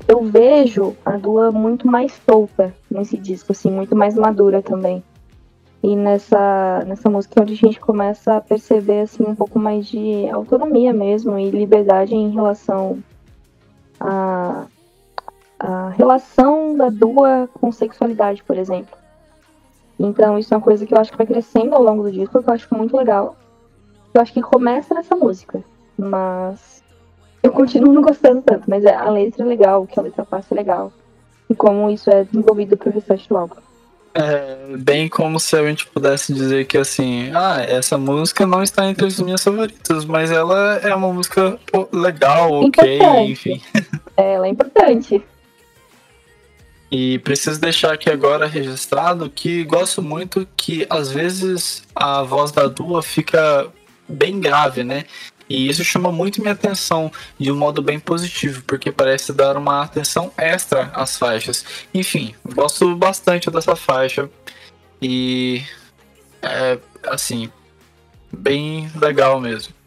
[0.08, 5.04] Eu vejo a Dua muito mais solta nesse disco, assim, muito mais madura também.
[5.84, 9.86] E nessa, nessa música é onde a gente começa a perceber assim, um pouco mais
[9.86, 12.98] de autonomia mesmo e liberdade em relação
[14.00, 14.66] à,
[15.60, 18.98] a relação da Dua com sexualidade, por exemplo.
[20.00, 22.42] Então isso é uma coisa que eu acho que vai crescendo ao longo do disco,
[22.42, 23.36] que eu acho muito legal.
[24.14, 25.64] Eu acho que começa nessa música,
[25.98, 26.77] mas
[27.48, 30.54] eu continuo não gostando tanto, mas a letra é legal, o que a letra passa
[30.54, 30.92] é legal.
[31.50, 33.56] E como isso é desenvolvido pro restante do álbum.
[34.14, 38.90] É bem como se a gente pudesse dizer que assim, ah, essa música não está
[38.90, 41.58] entre as minhas favoritas, mas ela é uma música
[41.94, 43.32] legal, ok, importante.
[43.32, 43.62] enfim.
[44.18, 45.24] É, ela é importante.
[46.92, 52.68] E preciso deixar aqui agora registrado que gosto muito que às vezes a voz da
[52.68, 53.68] Dua fica
[54.08, 55.06] bem grave, né?
[55.50, 59.82] E isso chama muito minha atenção de um modo bem positivo, porque parece dar uma
[59.84, 61.66] atenção extra às faixas.
[61.94, 64.30] Enfim, gosto bastante dessa faixa.
[65.02, 65.64] E
[66.42, 66.78] é,
[67.08, 67.52] assim,
[68.32, 69.78] bem legal mesmo.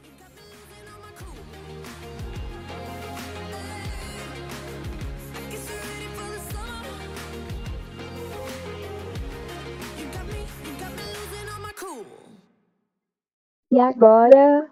[13.72, 14.68] E agora,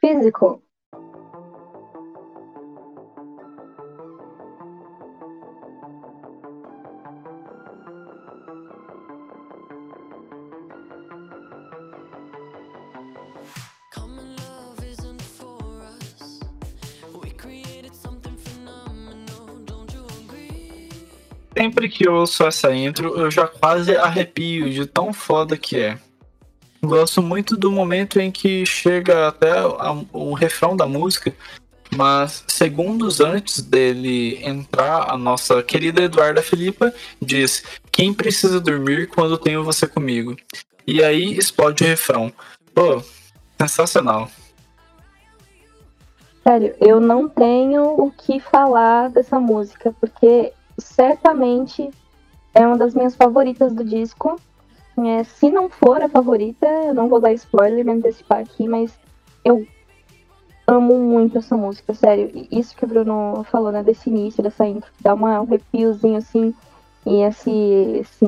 [0.00, 0.62] físico.
[21.56, 25.98] Sempre que eu ouço essa intro, eu já quase arrepio de tão foda que é.
[26.82, 29.52] Gosto muito do momento em que chega até
[30.12, 31.34] o refrão da música,
[31.94, 37.62] mas segundos antes dele entrar, a nossa querida Eduarda Filipa diz:
[37.92, 40.36] Quem precisa dormir quando tenho você comigo?
[40.86, 42.32] E aí explode o refrão.
[42.74, 43.02] Pô,
[43.60, 44.30] sensacional.
[46.42, 51.90] Sério, eu não tenho o que falar dessa música, porque certamente
[52.54, 54.40] é uma das minhas favoritas do disco.
[55.06, 58.98] É, se não for a favorita, eu não vou dar spoiler, me antecipar aqui, mas
[59.44, 59.66] eu
[60.66, 62.30] amo muito essa música, sério.
[62.50, 66.54] Isso que o Bruno falou, né, desse início, dessa intro, dá uma, um arrepiozinho assim,
[67.06, 68.26] e esse, esse,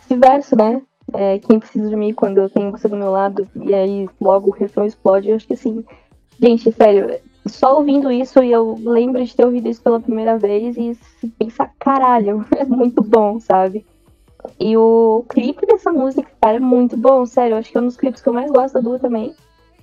[0.00, 0.82] esse verso, né?
[1.14, 4.50] É, quem precisa de mim quando eu tenho você do meu lado, e aí logo
[4.50, 5.84] o refrão explode, eu acho que assim,
[6.40, 10.76] gente, sério, só ouvindo isso e eu lembro de ter ouvido isso pela primeira vez
[10.76, 10.96] e
[11.38, 13.84] pensar, caralho, é muito bom, sabe?
[14.58, 17.56] E o clipe dessa música, cara, é muito bom, sério.
[17.56, 19.34] Acho que é um dos clipes que eu mais gosto do também.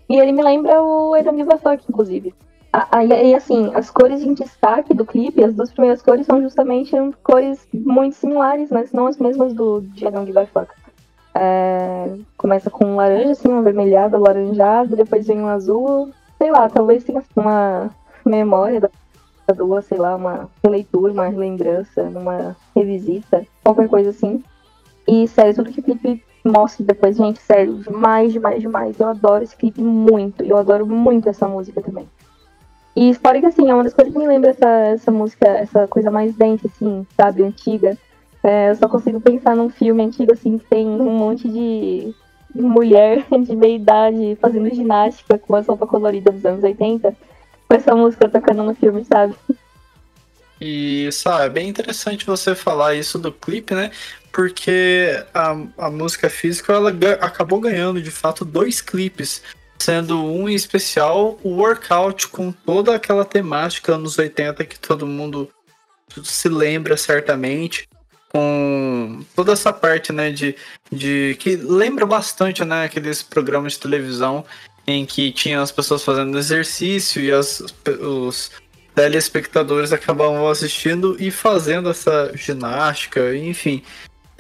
[0.10, 2.34] E ele me lembra o a Fuck, inclusive.
[3.24, 6.92] E assim, as cores em destaque do clipe, as duas primeiras cores são justamente
[7.24, 10.72] cores muito similares, mas não as mesmas do Don't Give Fuck.
[11.34, 16.12] É, começa com um laranja, assim, um avermelhado, alaranjado, depois vem um azul.
[16.38, 17.90] Sei lá, talvez tenha uma
[18.26, 18.90] memória da
[19.54, 24.44] duas, sei lá, uma releitura, uma lembrança, uma revisita, qualquer coisa assim.
[25.10, 29.00] E, sério, tudo que o clipe mostra depois, gente, sério, demais, demais, demais.
[29.00, 30.44] Eu adoro esse clipe muito.
[30.44, 32.08] Eu adoro muito essa música também.
[32.96, 35.88] E fora que, assim, é uma das coisas que me lembra essa, essa música, essa
[35.88, 37.98] coisa mais densa, assim, sabe, antiga.
[38.44, 42.14] É, eu só consigo pensar num filme antigo, assim, que tem um monte de
[42.54, 47.16] mulher de meia idade fazendo ginástica com a roupa colorida dos anos 80
[47.68, 49.36] com essa música tocando no filme, sabe?
[50.62, 53.92] E, sabe, é bem interessante você falar isso do clipe, né?
[54.32, 59.42] Porque a, a música física ela acabou ganhando de fato dois clipes,
[59.80, 65.50] sendo um em especial o workout com toda aquela temática anos 80 que todo mundo
[66.24, 67.88] se lembra certamente,
[68.30, 70.56] com toda essa parte, né, de,
[70.92, 74.46] de que lembra bastante, né, aqueles programas de televisão
[74.86, 77.64] em que tinha as pessoas fazendo exercício e as,
[78.02, 78.52] os
[78.96, 83.84] telespectadores acabavam assistindo e fazendo essa ginástica, enfim.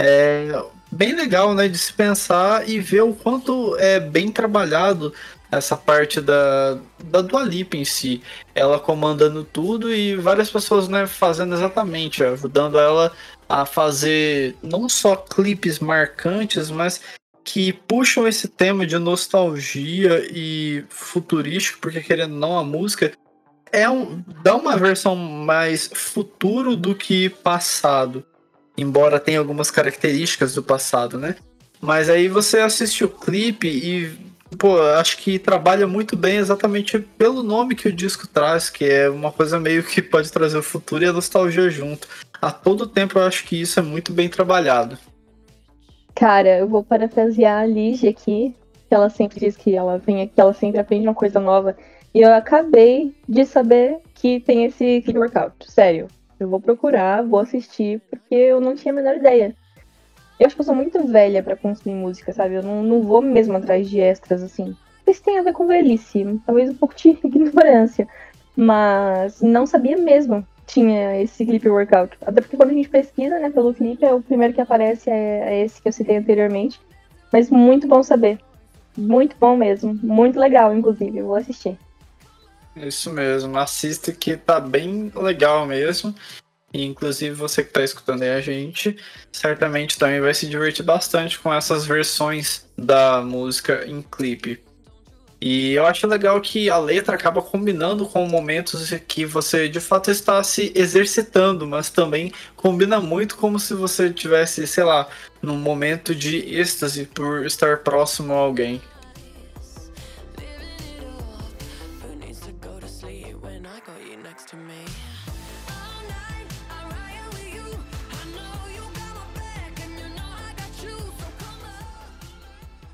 [0.02, 5.14] É bem legal, né, de se pensar e ver o quanto é bem trabalhado
[5.52, 8.22] essa parte da, da Dua Lipa em si.
[8.56, 13.12] Ela comandando tudo e várias pessoas, né, fazendo exatamente, ajudando ela
[13.48, 17.02] a fazer não só clipes marcantes, mas
[17.44, 23.12] que puxam esse tema de nostalgia e futurístico, porque querendo ou não, a música
[23.72, 28.24] é um, dá uma versão mais futuro do que passado.
[28.80, 31.36] Embora tenha algumas características do passado, né?
[31.82, 34.18] Mas aí você assiste o clipe e,
[34.58, 39.10] pô, acho que trabalha muito bem exatamente pelo nome que o disco traz, que é
[39.10, 42.08] uma coisa meio que pode trazer o futuro e a nostalgia junto.
[42.42, 44.98] A todo tempo eu acho que isso é muito bem trabalhado.
[46.16, 48.56] Cara, eu vou parafrasear a Ligia aqui,
[48.88, 51.76] que ela sempre diz que ela vem aqui, ela sempre aprende uma coisa nova.
[52.14, 55.70] E eu acabei de saber que tem esse Workout.
[55.70, 56.08] Sério.
[56.40, 59.56] Eu vou procurar, vou assistir, porque eu não tinha a menor ideia.
[60.40, 62.56] Eu acho que eu sou muito velha para consumir música, sabe?
[62.56, 64.76] Eu não, não vou mesmo atrás de extras, assim.
[65.06, 68.08] Isso tem a ver com velhice, talvez um pouco de ignorância.
[68.56, 72.16] Mas não sabia mesmo tinha esse clipe workout.
[72.22, 75.40] Até porque quando a gente pesquisa, né, pelo clipe, é o primeiro que aparece é,
[75.42, 76.80] é esse que eu citei anteriormente.
[77.34, 78.40] Mas muito bom saber.
[78.96, 79.98] Muito bom mesmo.
[80.02, 81.18] Muito legal, inclusive.
[81.18, 81.78] Eu vou assistir.
[82.76, 83.58] Isso mesmo.
[83.58, 86.14] Assista que tá bem legal mesmo.
[86.74, 88.96] E, inclusive você que está escutando aí a gente,
[89.32, 94.64] certamente também vai se divertir bastante com essas versões da música em clipe.
[95.42, 100.12] E eu acho legal que a letra acaba combinando com momentos que você de fato
[100.12, 105.08] está se exercitando, mas também combina muito como se você tivesse, sei lá,
[105.42, 108.82] num momento de êxtase por estar próximo a alguém.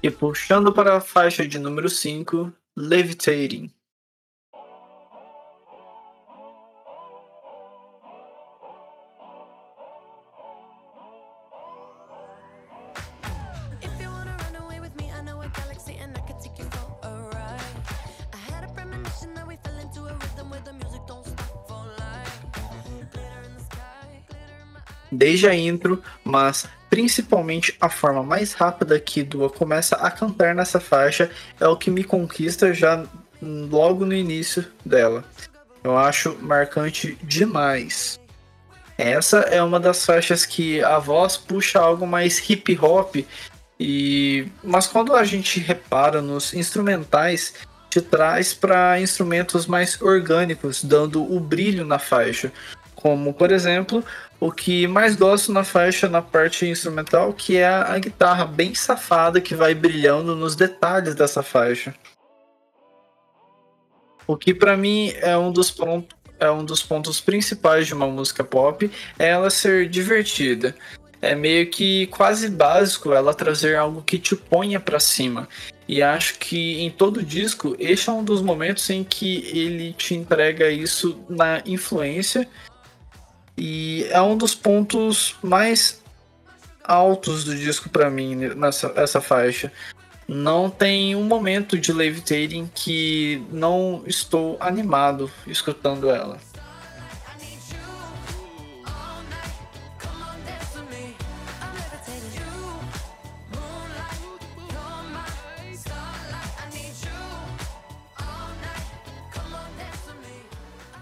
[0.06, 3.72] E puxando para a faixa de número 5, Levitating.
[25.26, 30.80] Desde a intro, mas principalmente a forma mais rápida que Dua começa a cantar nessa
[30.80, 33.04] faixa é o que me conquista já
[33.42, 35.24] logo no início dela.
[35.84, 38.20] Eu acho marcante demais.
[39.00, 43.16] Essa é uma das faixas que a voz puxa algo mais hip hop
[43.80, 47.56] e mas quando a gente repara nos instrumentais
[47.90, 52.52] te traz para instrumentos mais orgânicos, dando o brilho na faixa,
[53.06, 54.04] como por exemplo
[54.40, 59.40] o que mais gosto na faixa, na parte instrumental, que é a guitarra bem safada
[59.40, 61.94] que vai brilhando nos detalhes dessa faixa.
[64.26, 68.08] O que para mim é um dos pontos é um dos pontos principais de uma
[68.08, 68.90] música pop,
[69.20, 70.76] é ela ser divertida.
[71.22, 75.48] É meio que quase básico ela trazer algo que te ponha para cima.
[75.88, 80.16] E acho que em todo disco, este é um dos momentos em que ele te
[80.16, 82.48] entrega isso na influência
[83.58, 86.02] e é um dos pontos mais
[86.84, 89.72] altos do disco para mim nessa essa faixa.
[90.28, 96.40] Não tem um momento de levitating que não estou animado escutando ela.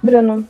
[0.03, 0.45] Bruno,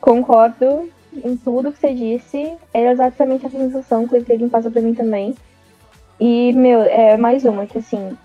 [0.00, 2.56] concordo em tudo que você disse.
[2.72, 5.34] Era exatamente essa sensação que o Levitating passa pra mim também.
[6.18, 8.16] E, meu, é mais uma, que assim,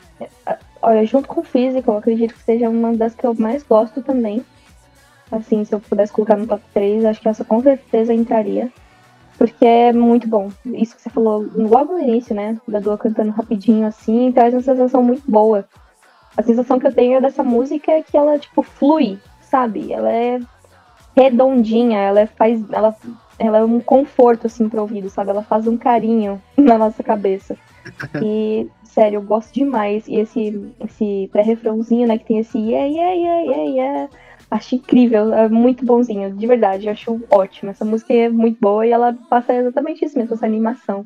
[0.82, 4.46] olha, junto com física, eu acredito que seja uma das que eu mais gosto também.
[5.32, 8.72] Assim, se eu pudesse colocar no top 3, acho que essa com certeza entraria.
[9.38, 10.50] Porque é muito bom.
[10.66, 12.58] Isso que você falou logo no início, né?
[12.68, 15.66] Da Dua cantando rapidinho assim, traz uma sensação muito boa.
[16.38, 19.92] A sensação que eu tenho dessa música é que ela, tipo, flui, sabe?
[19.92, 20.40] Ela é
[21.16, 22.62] redondinha, ela faz.
[22.72, 22.96] Ela,
[23.38, 25.30] ela é um conforto, assim, pro ouvido, sabe?
[25.30, 27.58] Ela faz um carinho na nossa cabeça.
[28.22, 30.08] E, sério, eu gosto demais.
[30.08, 34.10] E esse, esse pré-refrãozinho, né, que tem esse yeah, yeah, yeah, yeah, yeah.
[34.50, 37.72] Acho incrível, é muito bonzinho, de verdade, acho ótimo.
[37.72, 41.06] Essa música é muito boa e ela passa exatamente isso mesmo, essa animação.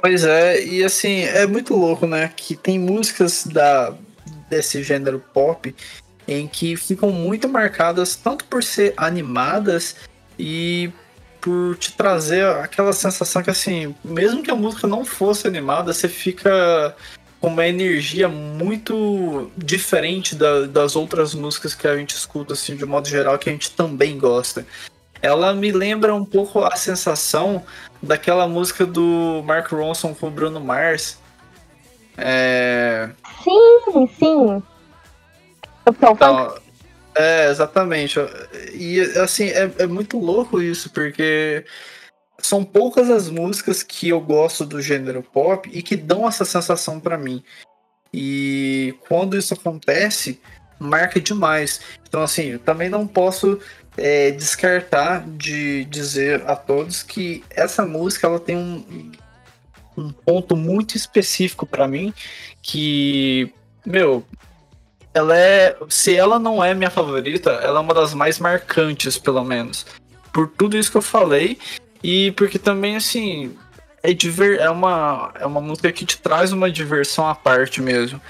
[0.00, 2.30] Pois é, e assim, é muito louco, né?
[2.34, 3.94] Que tem músicas da,
[4.48, 5.74] desse gênero pop
[6.26, 9.96] em que ficam muito marcadas tanto por ser animadas
[10.38, 10.90] e
[11.40, 16.08] por te trazer aquela sensação que assim, mesmo que a música não fosse animada, você
[16.08, 16.94] fica
[17.40, 22.86] com uma energia muito diferente da, das outras músicas que a gente escuta assim de
[22.86, 24.64] modo geral que a gente também gosta.
[25.20, 27.64] Ela me lembra um pouco a sensação
[28.00, 31.18] daquela música do Mark Ronson com o Bruno Mars.
[32.16, 33.10] É...
[33.42, 34.62] Sim, sim.
[35.86, 36.54] Então,
[37.14, 38.18] é, exatamente.
[38.72, 41.64] E assim, é, é muito louco isso, porque
[42.38, 46.98] são poucas as músicas que eu gosto do gênero pop e que dão essa sensação
[46.98, 47.42] para mim.
[48.12, 50.40] E quando isso acontece,
[50.78, 51.80] marca demais.
[52.06, 53.58] Então, assim, eu também não posso
[53.96, 59.12] é, descartar de dizer a todos que essa música ela tem um,
[59.96, 62.12] um ponto muito específico para mim
[62.60, 63.52] que,
[63.84, 64.24] meu,
[65.14, 65.76] ela é.
[65.88, 69.86] Se ela não é minha favorita, ela é uma das mais marcantes, pelo menos.
[70.32, 71.58] Por tudo isso que eu falei.
[72.02, 73.56] E porque também, assim.
[74.04, 78.20] É, diver, é, uma, é uma música que te traz uma diversão à parte mesmo.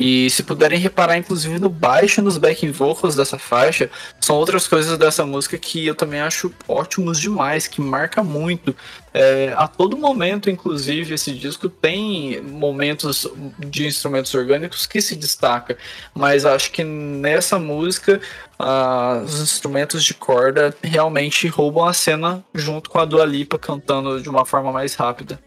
[0.00, 3.90] E se puderem reparar, inclusive, no baixo nos backing vocals dessa faixa,
[4.20, 8.76] são outras coisas dessa música que eu também acho ótimos demais, que marca muito.
[9.12, 13.26] É, a todo momento, inclusive, esse disco tem momentos
[13.58, 15.76] de instrumentos orgânicos que se destaca,
[16.14, 18.20] mas acho que nessa música
[18.56, 24.22] ah, os instrumentos de corda realmente roubam a cena junto com a Dua Lipa cantando
[24.22, 25.40] de uma forma mais rápida.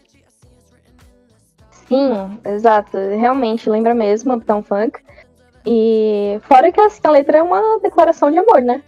[1.92, 2.96] Sim, exato.
[2.96, 4.98] Realmente lembra mesmo Uptown Funk.
[5.66, 8.82] E fora que assim, a letra é uma declaração de amor, né?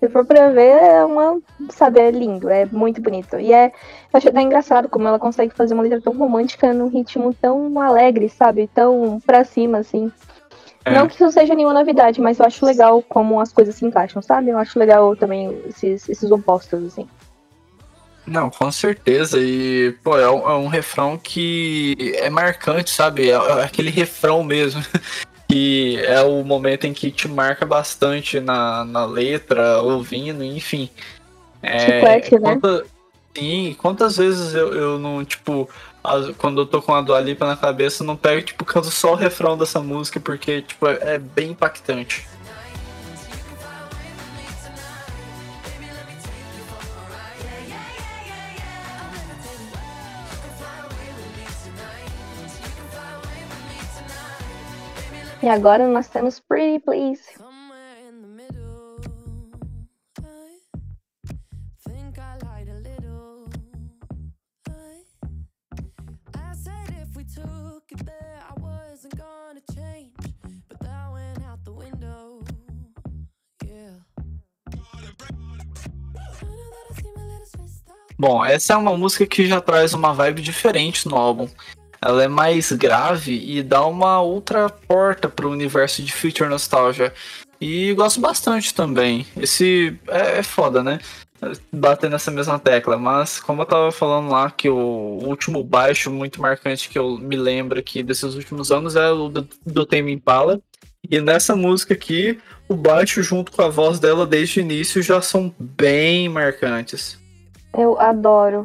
[0.00, 1.40] Se for pra ver, é uma.
[1.70, 3.38] Sabe, é lindo, é muito bonito.
[3.38, 3.66] E é.
[3.66, 7.80] Eu acho até engraçado como ela consegue fazer uma letra tão romântica num ritmo tão
[7.80, 8.68] alegre, sabe?
[8.74, 10.10] Tão pra cima, assim.
[10.84, 10.92] É.
[10.92, 14.20] Não que isso seja nenhuma novidade, mas eu acho legal como as coisas se encaixam,
[14.20, 14.48] sabe?
[14.50, 17.06] Eu acho legal também esses, esses opostos, assim.
[18.30, 19.40] Não, com certeza.
[19.40, 23.28] E, pô, é um, é um refrão que é marcante, sabe?
[23.28, 24.80] É, é aquele refrão mesmo.
[25.48, 30.88] que é o momento em que te marca bastante na, na letra, ouvindo, enfim.
[31.60, 32.52] É, Chiclete, né?
[32.52, 32.86] Quanta,
[33.36, 35.68] sim, quantas vezes eu, eu não, tipo,
[36.38, 39.16] quando eu tô com a Dua Lipa na cabeça, não pego, tipo, canto só o
[39.16, 42.28] refrão dessa música, porque, tipo, é, é bem impactante.
[55.42, 57.22] E agora nós temos Pretty Please.
[78.18, 81.48] Bom, essa é uma música que já traz uma vibe diferente no álbum.
[82.02, 87.12] Ela é mais grave e dá uma outra porta para o universo de Future Nostalgia.
[87.60, 89.26] E gosto bastante também.
[89.36, 90.98] Esse é, é foda, né?
[91.72, 96.40] Bater nessa mesma tecla, mas como eu tava falando lá, que o último baixo muito
[96.40, 100.60] marcante que eu me lembro aqui desses últimos anos é o do, do Tame Impala.
[101.08, 102.38] E nessa música aqui,
[102.68, 107.18] o baixo junto com a voz dela desde o início já são bem marcantes.
[107.76, 108.64] Eu adoro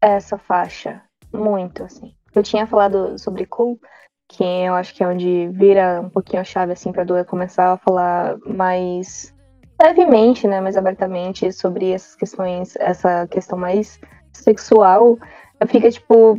[0.00, 1.00] essa faixa.
[1.32, 2.12] Muito, assim.
[2.36, 3.80] Eu tinha falado sobre Cool,
[4.28, 7.72] que eu acho que é onde vira um pouquinho a chave, assim, pra Dua começar
[7.72, 9.34] a falar mais
[9.80, 13.98] levemente, né, mais abertamente sobre essas questões, essa questão mais
[14.34, 15.18] sexual.
[15.66, 16.38] Fica, tipo,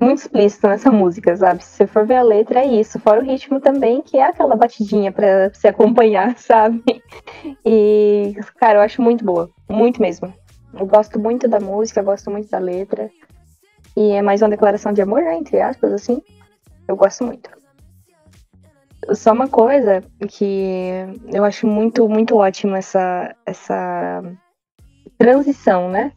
[0.00, 1.62] muito explícito nessa música, sabe?
[1.62, 2.98] Se você for ver a letra, é isso.
[2.98, 6.82] Fora o ritmo também, que é aquela batidinha pra se acompanhar, sabe?
[7.66, 9.50] E, cara, eu acho muito boa.
[9.68, 10.32] Muito mesmo.
[10.72, 13.10] Eu gosto muito da música, gosto muito da letra.
[13.98, 16.22] E é mais uma declaração de amor, né, entre aspas, assim.
[16.86, 17.50] Eu gosto muito.
[19.12, 20.92] Só uma coisa que
[21.32, 24.22] eu acho muito, muito ótimo essa, essa
[25.18, 26.12] transição, né?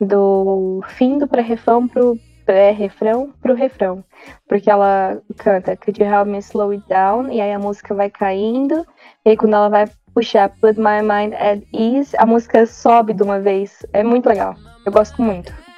[0.00, 4.04] Do fim do pré-refrão pro pré-refrão pro refrão.
[4.48, 7.30] Porque ela canta Could you help me slow it down?
[7.30, 8.84] E aí a música vai caindo.
[9.24, 13.22] E aí quando ela vai puxar Put My Mind at Ease, a música sobe de
[13.22, 13.86] uma vez.
[13.92, 14.56] É muito legal.
[14.84, 15.69] Eu gosto muito.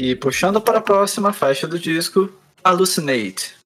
[0.00, 2.30] E puxando para a próxima faixa do disco,
[2.64, 3.58] Hallucinate.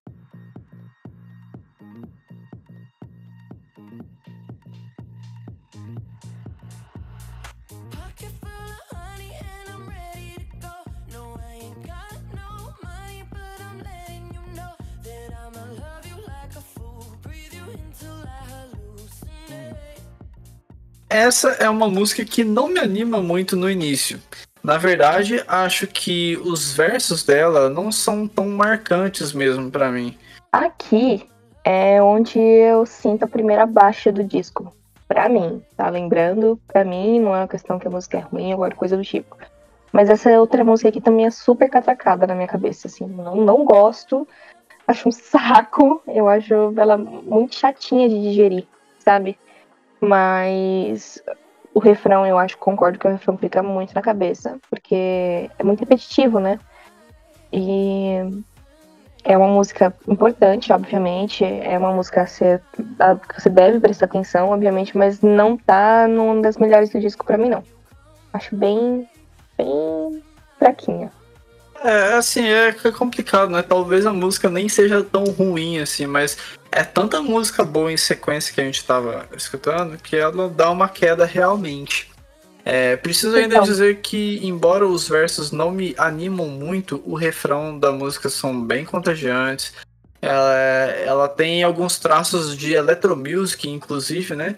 [21.22, 24.20] essa é uma música que não me anima muito no início.
[24.62, 30.16] Na verdade, acho que os versos dela não são tão marcantes mesmo para mim.
[30.52, 31.28] Aqui
[31.64, 34.72] é onde eu sinto a primeira baixa do disco.
[35.08, 35.90] Pra mim, tá?
[35.90, 39.02] Lembrando, pra mim não é uma questão que a música é ruim ou coisa do
[39.02, 39.36] tipo.
[39.92, 43.06] Mas essa outra música aqui também é super catacada na minha cabeça, assim.
[43.06, 44.26] Não, não gosto,
[44.86, 46.02] acho um saco.
[46.06, 48.66] Eu acho ela muito chatinha de digerir,
[49.00, 49.38] sabe?
[50.00, 51.22] Mas
[51.74, 55.80] o refrão, eu acho, concordo que o refrão fica muito na cabeça, porque é muito
[55.80, 56.58] repetitivo, né?
[57.52, 58.16] E
[59.24, 61.44] é uma música importante, obviamente.
[61.44, 66.90] É uma música que você, deve prestar atenção, obviamente, mas não tá numa das melhores
[66.90, 67.62] do disco para mim, não.
[68.32, 69.08] Acho bem,
[69.56, 70.22] bem
[70.58, 71.10] fraquinha.
[71.80, 73.62] É, assim, é complicado, né?
[73.62, 76.36] Talvez a música nem seja tão ruim assim, mas
[76.70, 80.88] é tanta música boa em sequência que a gente tava escutando que ela dá uma
[80.88, 82.10] queda realmente.
[82.64, 83.64] É, preciso ainda então.
[83.64, 88.84] dizer que, embora os versos não me animam muito, o refrão da música são bem
[88.84, 89.74] contagiantes.
[90.20, 90.54] Ela,
[91.04, 94.56] ela tem alguns traços de electromusic, inclusive, né?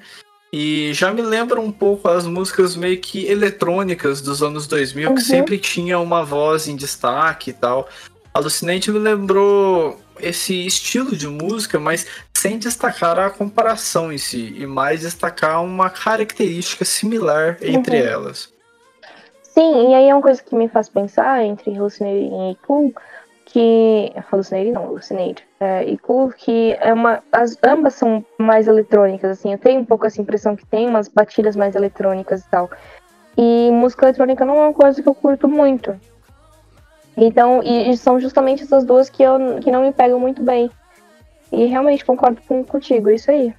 [0.56, 5.14] E já me lembra um pouco as músicas meio que eletrônicas dos anos 2000, uhum.
[5.16, 7.88] que sempre tinha uma voz em destaque e tal.
[8.32, 14.64] Alucinante me lembrou esse estilo de música, mas sem destacar a comparação em si, e
[14.64, 18.06] mais destacar uma característica similar entre uhum.
[18.06, 18.48] elas.
[19.42, 22.94] Sim, e aí é uma coisa que me faz pensar entre Hallucinate e Cool,
[23.54, 24.12] que.
[24.30, 25.46] Hallucinate não, Hallucinate.
[25.60, 27.22] É, e Cool, que é uma.
[27.30, 29.52] As, ambas são mais eletrônicas, assim.
[29.52, 32.68] Eu tenho um pouco essa impressão que tem umas batidas mais eletrônicas e tal.
[33.38, 35.98] E música eletrônica não é uma coisa que eu curto muito.
[37.16, 40.68] Então, e, e, são justamente essas duas que, eu, que não me pegam muito bem.
[41.52, 43.54] E realmente concordo com, contigo, isso aí.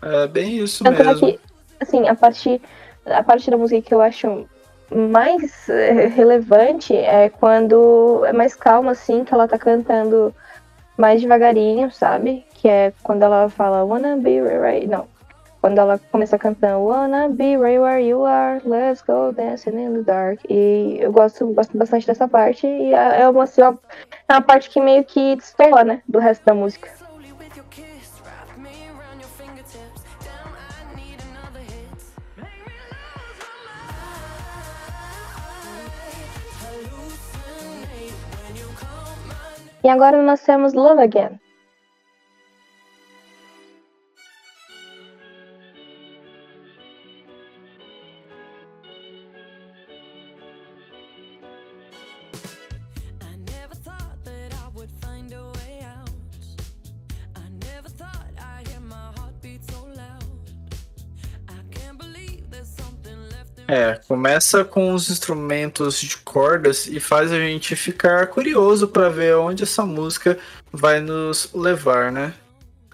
[0.00, 1.28] É bem isso Tanto mesmo.
[1.28, 1.40] É que,
[1.80, 2.62] assim, a parte,
[3.04, 4.46] a parte da música que eu acho
[4.94, 10.34] mais eh, relevante é quando é mais calma, assim, que ela tá cantando
[10.96, 12.44] mais devagarinho, sabe?
[12.54, 14.86] Que é quando ela fala Wanna be right.
[14.86, 15.06] Não.
[15.60, 20.02] Quando ela começa cantando Wanna be right where you are, let's go dancing in the
[20.02, 20.40] dark.
[20.48, 22.66] E eu gosto, gosto bastante dessa parte.
[22.66, 23.78] E é, é uma, assim, uma,
[24.28, 26.02] é uma parte que meio que destoa, né?
[26.08, 26.88] Do resto da música.
[39.82, 41.40] E agora nós temos Love Again.
[63.68, 69.36] É, começa com os instrumentos de cordas e faz a gente ficar curioso para ver
[69.36, 70.38] onde essa música
[70.72, 72.32] vai nos levar, né?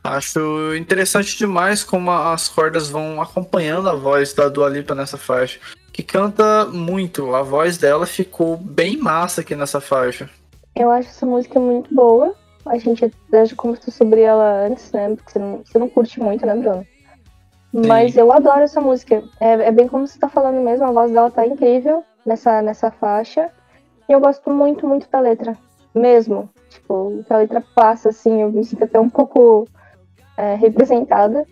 [0.03, 5.61] Acho interessante demais como as cordas vão acompanhando a voz da Dua Lipa nessa faixa,
[5.93, 7.35] que canta muito.
[7.35, 10.29] A voz dela ficou bem massa aqui nessa faixa.
[10.75, 12.35] Eu acho essa música muito boa.
[12.67, 15.15] A gente já conversou sobre ela antes, né?
[15.15, 16.87] Porque você não, você não curte muito, né, Bruno?
[17.73, 19.23] Mas eu adoro essa música.
[19.41, 22.91] É, é, bem como você tá falando mesmo, a voz dela tá incrível nessa, nessa
[22.91, 23.51] faixa.
[24.09, 25.57] E eu gosto muito, muito da letra.
[25.95, 26.51] Mesmo.
[26.69, 29.67] Tipo, que a letra passa, assim, eu me sinto até um pouco
[30.37, 31.47] é, representada.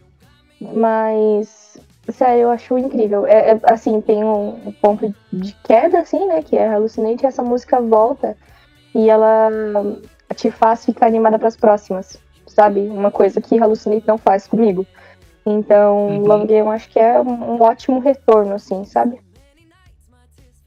[0.61, 1.79] Mas,
[2.11, 3.27] sério, eu acho incrível.
[3.27, 6.43] É, é, assim, tem um, um, ponto de queda, assim, né?
[6.43, 7.25] Que é alucinante.
[7.25, 8.37] E essa música volta
[8.95, 9.49] e ela
[10.35, 12.19] te faz ficar animada para as próximas.
[12.47, 12.81] Sabe?
[12.81, 14.87] Uma coisa que Hallucinate não faz comigo.
[15.45, 16.27] Então, uhum.
[16.27, 19.19] Love Game eu acho que é um, ótimo retorno, assim, sabe?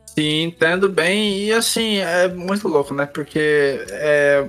[0.07, 1.39] Sim, entendo bem.
[1.39, 3.05] E assim, é muito louco, né?
[3.05, 4.47] Porque é,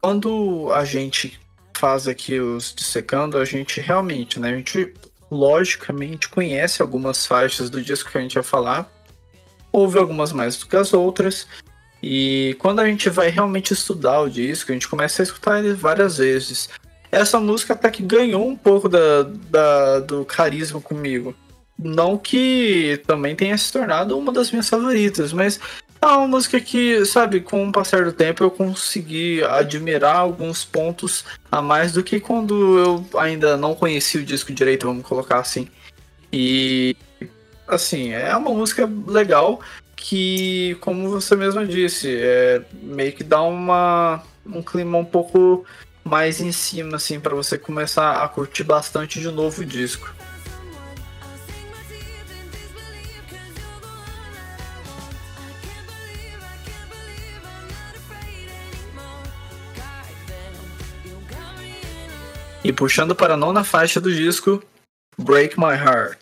[0.00, 1.40] quando a gente
[1.76, 4.50] faz aqui os dissecando, a gente realmente, né?
[4.50, 4.94] A gente
[5.30, 8.92] logicamente conhece algumas faixas do disco que a gente vai falar.
[9.72, 11.46] Ouve algumas mais do que as outras.
[12.02, 15.72] E quando a gente vai realmente estudar o disco, a gente começa a escutar ele
[15.72, 16.68] várias vezes
[17.12, 21.34] essa música até que ganhou um pouco da, da, do carisma comigo.
[21.78, 25.60] Não que também tenha se tornado uma das minhas favoritas, mas
[26.00, 31.24] é uma música que, sabe, com o passar do tempo eu consegui admirar alguns pontos
[31.50, 35.68] a mais do que quando eu ainda não conhecia o disco direito, vamos colocar assim.
[36.32, 36.96] E,
[37.68, 39.60] assim, é uma música legal
[39.94, 45.64] que, como você mesmo disse, é, meio que dá uma, um clima um pouco
[46.04, 50.12] mais em cima, assim, para você começar a curtir bastante de novo o disco.
[62.64, 64.62] E puxando para a nona faixa do disco,
[65.18, 66.21] Break My Heart.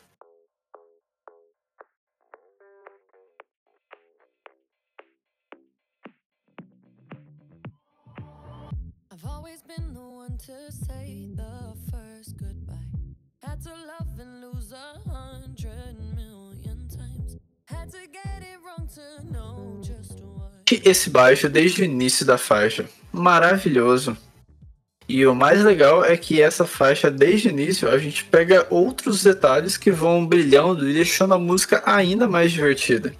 [20.84, 22.86] Esse baixo desde o início da faixa.
[23.12, 24.16] Maravilhoso.
[25.08, 29.24] E o mais legal é que essa faixa, desde o início, a gente pega outros
[29.24, 33.12] detalhes que vão brilhando e deixando a música ainda mais divertida.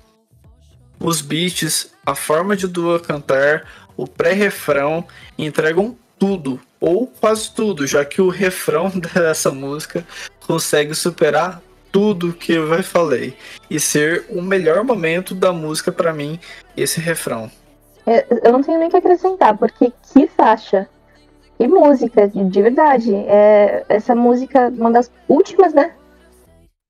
[1.01, 3.66] Os beats, a forma de Dua cantar,
[3.97, 5.05] o pré-refrão
[5.36, 10.07] entregam tudo ou quase tudo, já que o refrão dessa música
[10.47, 11.61] consegue superar
[11.91, 13.36] tudo que eu já falei
[13.70, 16.38] e ser o melhor momento da música para mim
[16.76, 17.51] esse refrão.
[18.07, 20.88] É, eu não tenho nem que acrescentar, porque que faixa,
[21.59, 23.14] que música, de verdade.
[23.14, 25.93] É, essa música, uma das últimas, né?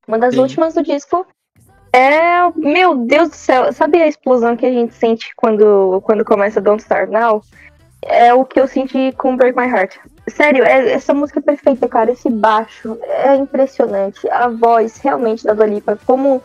[0.07, 0.41] Uma das Sim.
[0.41, 1.27] últimas do disco.
[1.93, 6.61] É, meu Deus do céu, sabe a explosão que a gente sente quando, quando começa
[6.61, 7.43] Don't Start Now?
[8.03, 9.99] é o que eu senti com Break My Heart.
[10.31, 12.11] Sério, é, essa música é perfeita, cara.
[12.11, 14.29] Esse baixo é impressionante.
[14.31, 16.43] A voz realmente da Dolipa, como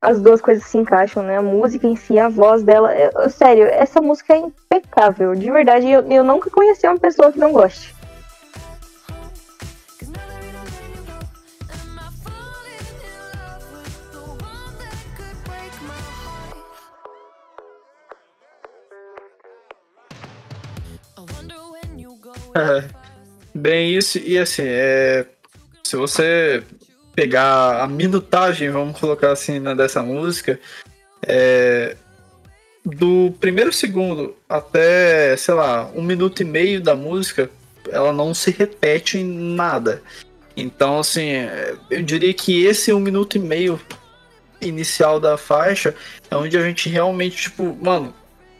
[0.00, 1.38] as duas coisas se encaixam, né?
[1.38, 2.92] A música em si, a voz dela.
[2.92, 5.34] É, sério, essa música é impecável.
[5.34, 7.94] De verdade, eu, eu nunca conheci uma pessoa que não goste.
[22.54, 22.97] É.
[23.58, 25.26] É, bem isso, e assim, é,
[25.82, 26.62] se você
[27.14, 30.58] pegar a minutagem, vamos colocar assim, né, dessa música,
[31.26, 31.96] é,
[32.84, 37.50] do primeiro segundo até, sei lá, um minuto e meio da música,
[37.90, 40.02] ela não se repete em nada.
[40.56, 41.30] Então, assim,
[41.90, 43.80] eu diria que esse um minuto e meio
[44.60, 45.94] inicial da faixa
[46.30, 48.14] é onde a gente realmente, tipo, mano,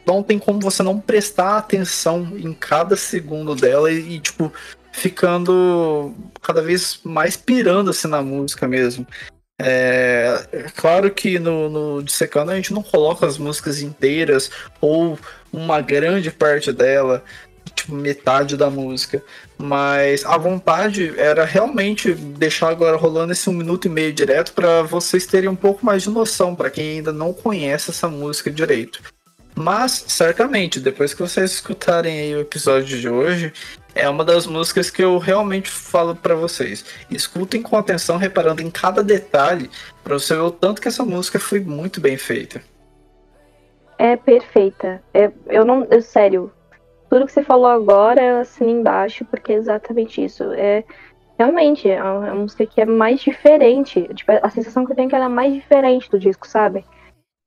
[0.05, 4.51] não tem como você não prestar atenção em cada segundo dela e, e tipo,
[4.91, 9.05] ficando cada vez mais pirando assim na música mesmo.
[9.61, 15.19] É, claro que no, no Dissecando a gente não coloca as músicas inteiras ou
[15.51, 17.21] uma grande parte dela,
[17.75, 19.21] tipo metade da música,
[19.57, 24.81] mas a vontade era realmente deixar agora rolando esse um minuto e meio direto para
[24.81, 29.01] vocês terem um pouco mais de noção, para quem ainda não conhece essa música direito.
[29.55, 33.51] Mas, certamente, depois que vocês escutarem o episódio de hoje,
[33.95, 36.85] é uma das músicas que eu realmente falo para vocês.
[37.09, 39.69] Escutem com atenção, reparando em cada detalhe,
[40.03, 42.61] para você ver o tanto que essa música foi muito bem feita.
[43.97, 45.03] É perfeita.
[45.13, 45.85] É, eu não.
[45.91, 46.51] Eu, sério.
[47.09, 50.43] Tudo que você falou agora eu assino embaixo, porque é exatamente isso.
[50.53, 50.83] É.
[51.37, 54.07] Realmente, é uma música que é mais diferente.
[54.13, 56.83] Tipo, a sensação que eu tenho é que ela é mais diferente do disco, sabe?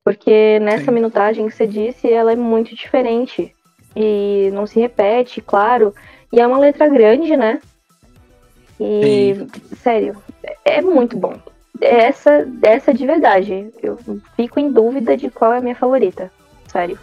[0.05, 0.91] Porque nessa Sim.
[0.93, 3.53] minutagem que você disse, ela é muito diferente.
[3.95, 5.95] E não se repete, claro.
[6.33, 7.61] E é uma letra grande, né?
[8.81, 9.49] E, Sim.
[9.77, 10.17] sério,
[10.65, 11.35] é muito bom.
[11.79, 13.71] Essa, essa de verdade.
[13.83, 13.99] Eu
[14.35, 16.33] fico em dúvida de qual é a minha favorita.
[16.69, 16.99] Sério.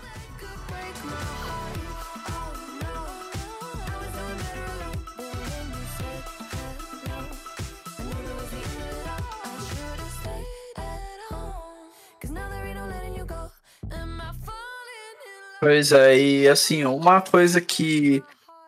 [15.61, 18.23] Pois é, e assim, uma coisa que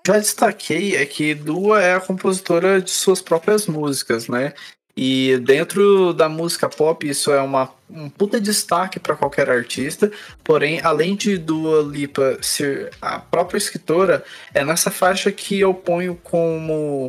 [0.05, 4.53] já destaquei é que Dua é a compositora de suas próprias músicas, né?
[4.95, 10.11] E dentro da música pop, isso é uma, um puta destaque para qualquer artista.
[10.43, 14.23] Porém, além de Dua Lipa ser a própria escritora,
[14.53, 17.07] é nessa faixa que eu ponho como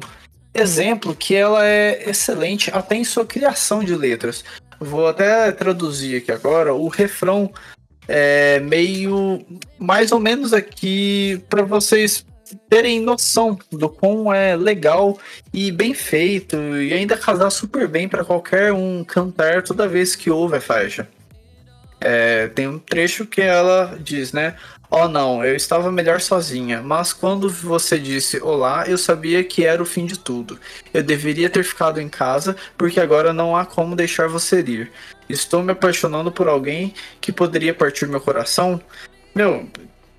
[0.54, 4.44] exemplo que ela é excelente até em sua criação de letras.
[4.78, 6.74] Vou até traduzir aqui agora.
[6.74, 7.52] O refrão
[8.06, 9.44] é meio
[9.78, 12.24] mais ou menos aqui para vocês
[12.68, 15.18] terem noção do quão é legal
[15.52, 20.30] e bem feito e ainda casar super bem para qualquer um cantar toda vez que
[20.30, 21.08] ouve a faixa.
[22.00, 24.56] É, tem um trecho que ela diz, né?
[24.90, 29.82] Oh não, eu estava melhor sozinha, mas quando você disse olá, eu sabia que era
[29.82, 30.60] o fim de tudo.
[30.92, 34.92] Eu deveria ter ficado em casa, porque agora não há como deixar você ir.
[35.30, 36.92] Estou me apaixonando por alguém
[37.22, 38.78] que poderia partir meu coração.
[39.34, 39.66] Meu,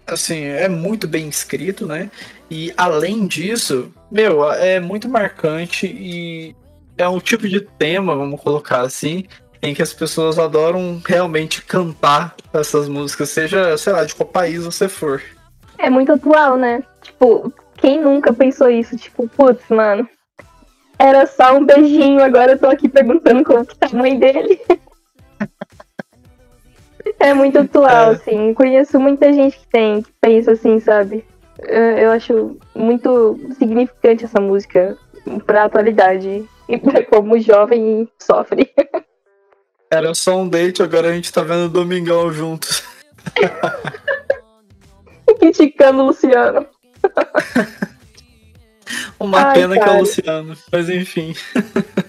[0.06, 2.10] assim, é muito bem escrito, né?
[2.50, 6.56] E além disso, meu, é muito marcante e
[6.98, 9.26] é um tipo de tema, vamos colocar assim,
[9.62, 14.66] em que as pessoas adoram realmente cantar essas músicas, seja, sei lá, de qual país
[14.66, 15.22] você for.
[15.78, 16.84] É muito atual, né?
[17.02, 18.96] Tipo, quem nunca pensou isso?
[18.98, 20.08] Tipo, putz, mano,
[21.00, 24.62] era só um beijinho, agora eu tô aqui perguntando como que tá a mãe dele.
[27.20, 28.16] É muito atual, é.
[28.16, 28.54] assim.
[28.54, 31.26] Conheço muita gente que tem, que pensa assim, sabe?
[31.60, 34.98] Eu acho muito significante essa música
[35.46, 38.72] pra atualidade e pra como o jovem sofre.
[39.90, 42.84] Era só um date, agora a gente tá vendo Domingão juntos.
[45.40, 46.66] Criticando o Luciano.
[49.20, 49.86] Uma Ai, pena cara.
[49.86, 51.36] que é o Luciano, mas enfim.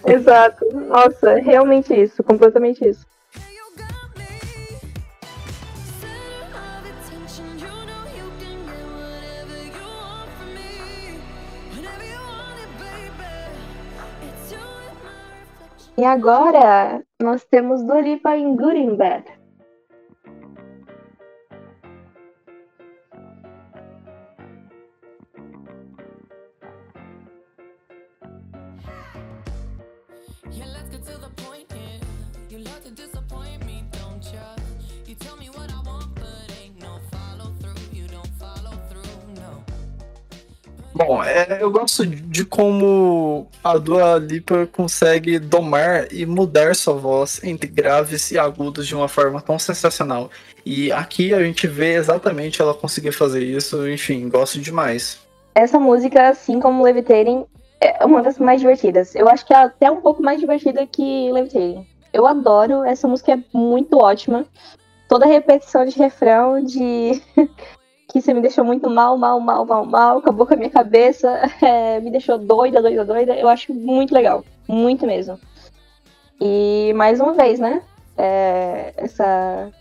[0.06, 0.66] Exato.
[0.72, 3.06] Nossa, realmente isso, completamente isso.
[15.96, 19.43] E agora nós temos Dolipa em Good and Bad.
[40.94, 47.42] Bom, é, eu gosto de como a Dua Lipa consegue domar e mudar sua voz
[47.42, 50.30] entre graves e agudos de uma forma tão sensacional.
[50.64, 55.18] E aqui a gente vê exatamente ela conseguir fazer isso, enfim, gosto demais.
[55.52, 57.44] Essa música, assim como Levitating,
[57.80, 59.16] é uma das mais divertidas.
[59.16, 61.84] Eu acho que é até um pouco mais divertida que Levitating.
[62.12, 64.46] Eu adoro, essa música é muito ótima.
[65.08, 67.20] Toda repetição de refrão, de
[68.14, 71.28] aqui, você me deixou muito mal, mal, mal, mal, mal, acabou com a minha cabeça,
[71.60, 73.34] é, me deixou doida, doida, doida.
[73.34, 75.38] Eu acho muito legal, muito mesmo.
[76.40, 77.82] E mais uma vez, né?
[78.16, 79.72] É, essa,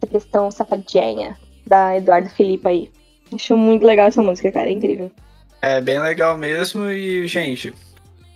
[0.00, 2.90] essa questão safadinha da Eduardo Felipe aí.
[3.32, 5.10] Acho muito legal essa música, cara, é incrível.
[5.60, 7.74] É bem legal mesmo e, gente,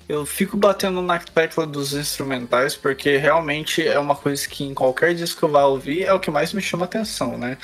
[0.09, 5.15] eu fico batendo na tecla dos instrumentais porque realmente é uma coisa que em qualquer
[5.15, 7.57] disco que eu vá ouvir é o que mais me chama atenção, né?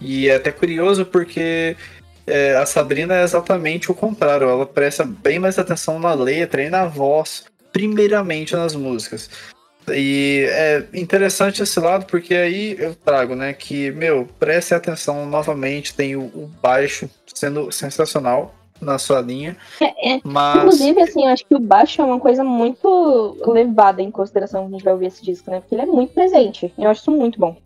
[0.00, 1.76] E é até curioso porque
[2.26, 6.68] é, a Sabrina é exatamente o contrário, ela presta bem mais atenção na letra e
[6.68, 9.30] na voz, primeiramente nas músicas.
[9.88, 15.94] E é interessante esse lado porque aí eu trago, né, que, meu, preste atenção novamente,
[15.94, 19.56] tem o, o baixo sendo sensacional, na sua linha.
[19.80, 20.20] É, é.
[20.24, 20.58] Mas...
[20.58, 24.74] Inclusive, assim, eu acho que o baixo é uma coisa muito levada em consideração quando
[24.74, 25.60] a gente vai ouvir esse disco, né?
[25.60, 26.72] Porque ele é muito presente.
[26.78, 27.56] Eu acho isso muito bom.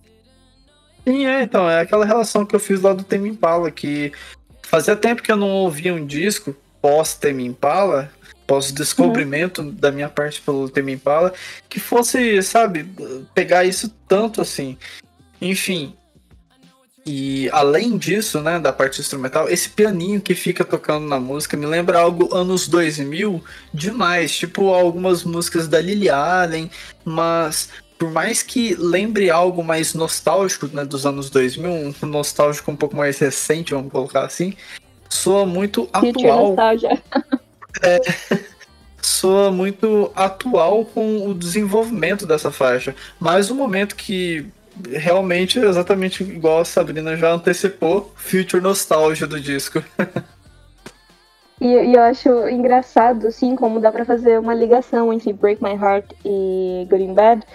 [1.07, 4.12] Sim, é, então, é aquela relação que eu fiz lá do Tame Impala, que
[4.62, 8.11] fazia tempo que eu não ouvia um disco pós Tame Impala,
[8.46, 9.70] pós descobrimento uhum.
[9.70, 11.32] da minha parte pelo Tame Impala,
[11.68, 12.88] que fosse, sabe,
[13.34, 14.76] pegar isso tanto assim.
[15.40, 15.94] Enfim,
[17.07, 21.66] e além disso, né, da parte instrumental, esse pianinho que fica tocando na música me
[21.66, 23.42] lembra algo anos 2000
[23.72, 26.70] demais, tipo algumas músicas da Lily Allen,
[27.05, 27.70] mas
[28.01, 32.96] por mais que lembre algo mais nostálgico, né, dos anos 2000, um nostálgico um pouco
[32.96, 34.55] mais recente, vamos colocar assim,
[35.07, 36.57] soa muito atual.
[37.84, 38.01] É,
[39.01, 42.96] soa muito atual com o desenvolvimento dessa faixa.
[43.20, 44.44] Mas o momento que
[44.90, 49.84] realmente exatamente igual a Sabrina já antecipou, future nostalgia do disco.
[51.61, 55.74] e, e, eu acho engraçado, assim, como dá para fazer uma ligação entre Break My
[55.74, 57.46] Heart e Good in Bad,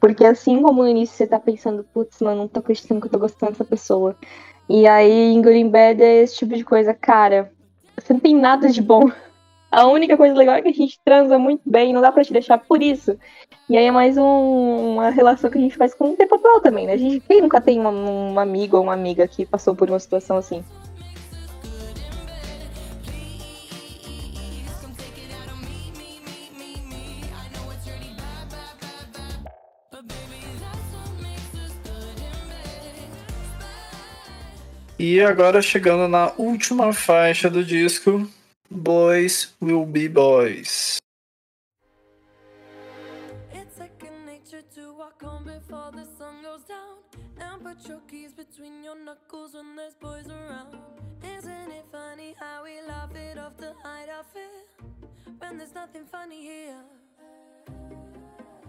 [0.00, 3.10] porque assim como no início você tá pensando, putz, mano, não tô acreditando que eu
[3.12, 4.16] tô gostando dessa pessoa.
[4.68, 7.50] E aí em in Bad é esse tipo de coisa, cara,
[7.96, 9.10] você não tem nada de bom.
[9.70, 12.32] A única coisa legal é que a gente transa muito bem, não dá pra te
[12.32, 13.18] deixar por isso.
[13.68, 16.62] E aí é mais um, uma relação que a gente faz com o tempo atual
[16.62, 16.94] também, né?
[16.94, 19.98] A gente, quem nunca tem uma, um amigo ou uma amiga que passou por uma
[19.98, 20.64] situação assim?
[35.00, 38.28] E agora chegando na última faixa do disco,
[38.68, 40.98] Boys Will Be Boys.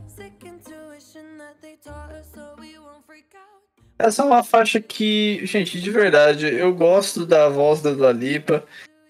[0.07, 3.78] Sick intuition that they taught us so we won't freak out.
[3.99, 8.63] Essa é uma faixa que, gente, de verdade, eu gosto da voz da Dua Lipa.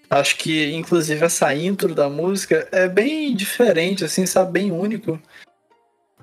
[0.10, 4.54] Acho que, inclusive, essa intro da música é bem diferente, assim, sabe?
[4.54, 5.22] Bem único.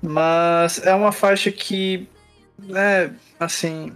[0.03, 2.09] Mas é uma faixa que
[2.75, 3.09] é,
[3.39, 3.93] assim,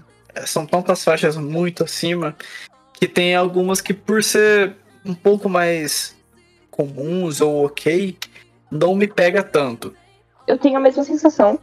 [0.47, 2.37] são tantas faixas muito acima
[2.95, 6.17] que tem algumas que por ser um pouco mais
[6.71, 8.17] comuns ou ok,
[8.71, 9.97] não me pega tanto.
[10.47, 11.59] Eu tenho a mesma sensação.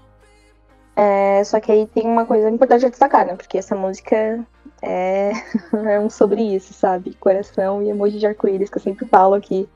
[0.99, 3.35] É, só que aí tem uma coisa importante a destacar, né?
[3.35, 4.43] Porque essa música
[4.81, 5.31] é,
[5.85, 7.13] é um sobre isso, sabe?
[7.19, 9.69] Coração e emoji de arco-íris que eu sempre falo aqui.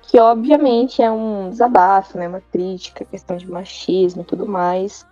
[0.00, 2.26] Que obviamente é um desabafo, né?
[2.26, 5.06] Uma crítica, questão de machismo e tudo mais.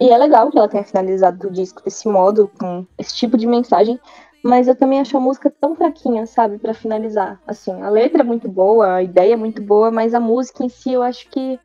[0.00, 3.46] E é legal que ela tenha finalizado o disco desse modo, com esse tipo de
[3.46, 4.00] mensagem,
[4.42, 7.40] mas eu também acho a música tão fraquinha, sabe, para finalizar.
[7.46, 10.68] Assim, a letra é muito boa, a ideia é muito boa, mas a música em
[10.68, 11.60] si eu acho que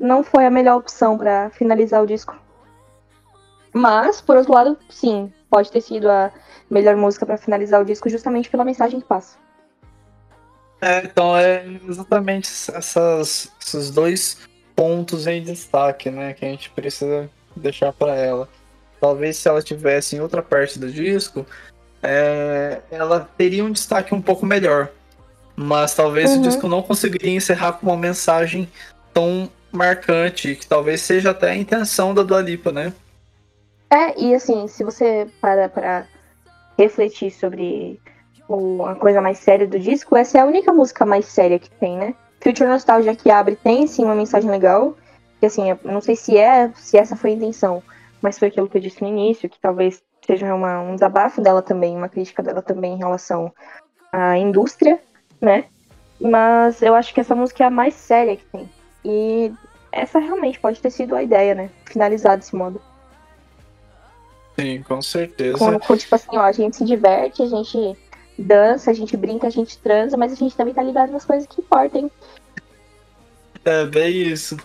[0.00, 2.45] não foi a melhor opção para finalizar o disco.
[3.76, 6.32] Mas, por outro lado, sim, pode ter sido a
[6.70, 9.36] melhor música para finalizar o disco justamente pela mensagem que passa.
[10.80, 14.38] É, então é exatamente essas, esses dois
[14.74, 18.48] pontos em destaque, né, que a gente precisa deixar para ela.
[18.98, 21.44] Talvez se ela tivesse em outra parte do disco,
[22.02, 24.88] é, ela teria um destaque um pouco melhor.
[25.54, 26.38] Mas talvez uhum.
[26.38, 28.70] o disco não conseguiria encerrar com uma mensagem
[29.12, 32.94] tão marcante, que talvez seja até a intenção da Dua Lipa, né?
[33.90, 36.06] É, e assim, se você para pra
[36.76, 38.00] refletir sobre
[38.86, 41.96] a coisa mais séria do disco, essa é a única música mais séria que tem,
[41.96, 42.14] né?
[42.40, 44.96] Future Nostalgia que abre tem sim uma mensagem legal,
[45.40, 47.82] que assim, não sei se é, se essa foi a intenção,
[48.20, 51.62] mas foi aquilo que eu disse no início, que talvez seja uma, um desabafo dela
[51.62, 53.52] também, uma crítica dela também em relação
[54.12, 55.00] à indústria,
[55.40, 55.64] né?
[56.20, 58.68] Mas eu acho que essa música é a mais séria que tem.
[59.04, 59.52] E
[59.92, 61.70] essa realmente pode ter sido a ideia, né?
[61.84, 62.80] Finalizar desse modo.
[64.58, 65.58] Sim, com certeza.
[65.58, 67.96] Com, com, tipo assim, ó, a gente se diverte, a gente
[68.38, 71.46] dança, a gente brinca, a gente transa, mas a gente também tá ligado nas coisas
[71.46, 72.10] que importam.
[73.64, 74.56] É, bem isso.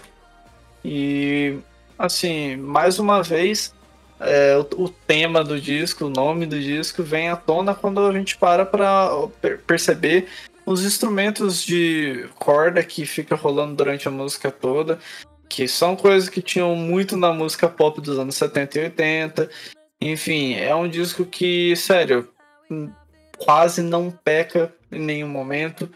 [0.84, 1.58] E,
[1.98, 3.74] assim, mais uma vez,
[4.20, 8.12] é, o, o, tema do disco, o nome do disco, vem à tona quando a
[8.14, 9.28] gente para para
[9.66, 10.28] perceber
[10.66, 15.00] os instrumentos de corda que fica rolando durante a música toda,
[15.50, 19.50] que são coisas que tinham muito na música pop dos anos 70 e 80.
[20.02, 22.28] Enfim, é um disco que, sério,
[23.38, 25.90] quase não peca em nenhum momento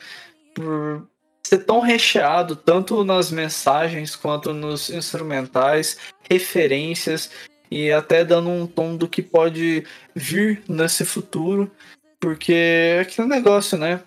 [0.53, 1.07] por
[1.45, 5.97] ser tão recheado tanto nas mensagens quanto nos instrumentais,
[6.29, 7.29] referências
[7.69, 9.83] e até dando um tom do que pode
[10.15, 11.71] vir nesse futuro,
[12.19, 14.01] porque é aquele negócio, né?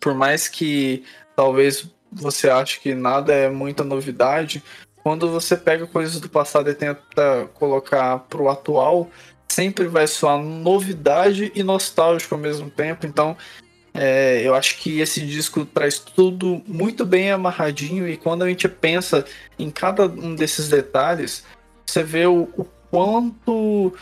[0.00, 1.04] Por mais que
[1.34, 4.62] talvez você ache que nada é muita novidade,
[5.02, 9.08] quando você pega coisas do passado e tenta colocar pro atual,
[9.48, 13.06] sempre vai soar novidade e nostálgico ao mesmo tempo.
[13.06, 13.36] Então,
[13.92, 18.68] é, eu acho que esse disco traz tudo muito bem amarradinho e quando a gente
[18.68, 19.24] pensa
[19.58, 21.44] em cada um desses detalhes,
[21.84, 23.92] você vê o, o quanto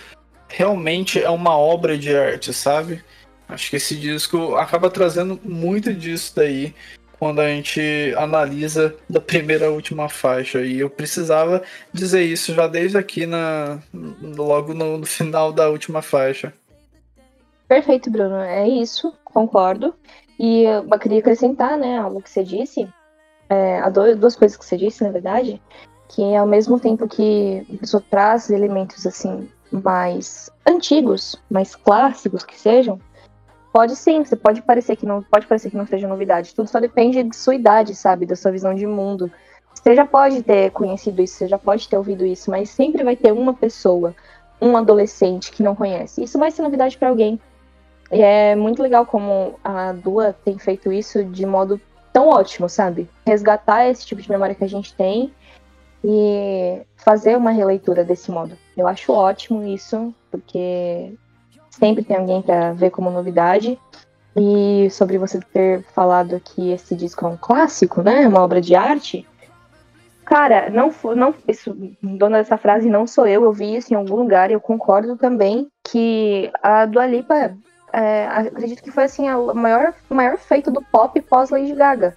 [0.49, 3.03] realmente é uma obra de arte, sabe?
[3.49, 6.75] Acho que esse disco acaba trazendo muito disso daí
[7.19, 7.81] quando a gente
[8.17, 10.63] analisa da primeira à última faixa.
[10.63, 11.63] E eu precisava
[11.93, 13.79] dizer isso já desde aqui na
[14.37, 16.53] logo no, no final da última faixa.
[17.67, 18.37] Perfeito, Bruno.
[18.37, 19.95] É isso, concordo.
[20.39, 22.89] E eu queria acrescentar, né, algo que você disse,
[23.51, 23.81] é,
[24.17, 25.61] duas coisas que você disse, na verdade,
[26.09, 33.01] que ao mesmo tempo que pessoa traz elementos assim mais antigos, mais clássicos que sejam,
[33.73, 36.55] pode sim, você pode parecer que não pode parecer que não seja novidade.
[36.55, 39.31] Tudo só depende de sua idade, sabe, da sua visão de mundo.
[39.75, 43.15] Você já pode ter conhecido isso, você já pode ter ouvido isso, mas sempre vai
[43.15, 44.15] ter uma pessoa,
[44.61, 46.23] um adolescente que não conhece.
[46.23, 47.41] Isso vai ser novidade para alguém.
[48.11, 51.81] E é muito legal como a Dua tem feito isso de modo
[52.13, 53.09] tão ótimo, sabe?
[53.27, 55.33] Resgatar esse tipo de memória que a gente tem
[56.03, 58.57] e fazer uma releitura desse modo.
[58.77, 61.15] Eu acho ótimo isso, porque
[61.79, 63.79] sempre tem alguém para ver como novidade.
[64.37, 68.27] E sobre você ter falado que esse disco é um clássico, né?
[68.29, 69.27] Uma obra de arte.
[70.25, 74.17] Cara, não, não isso, dona dessa frase não sou eu, eu vi isso em algum
[74.17, 77.57] lugar e eu concordo também que a Dua Lipa
[77.95, 82.15] é, acredito que foi assim o maior, maior feito do pop pós Lady Gaga,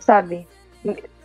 [0.00, 0.48] sabe?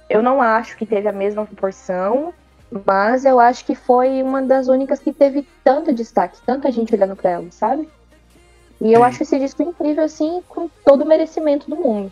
[0.10, 2.34] Eu não acho que teve a mesma proporção,
[2.72, 7.18] mas eu acho que foi uma das únicas que teve tanto destaque, tanta gente olhando
[7.18, 7.90] para ela, sabe?
[8.80, 9.06] E eu Sim.
[9.06, 12.12] acho esse disco incrível, assim, com todo o merecimento do mundo.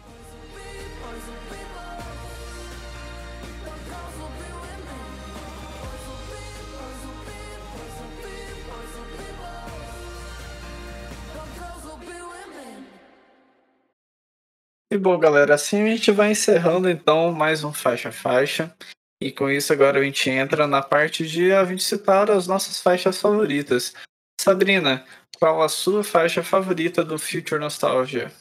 [14.91, 18.75] E bom, galera, assim a gente vai encerrando então mais um faixa faixa.
[19.21, 22.81] E com isso agora a gente entra na parte de a gente citar as nossas
[22.81, 23.93] faixas favoritas.
[24.39, 25.05] Sabrina,
[25.37, 28.31] qual a sua faixa favorita do Future Nostalgia?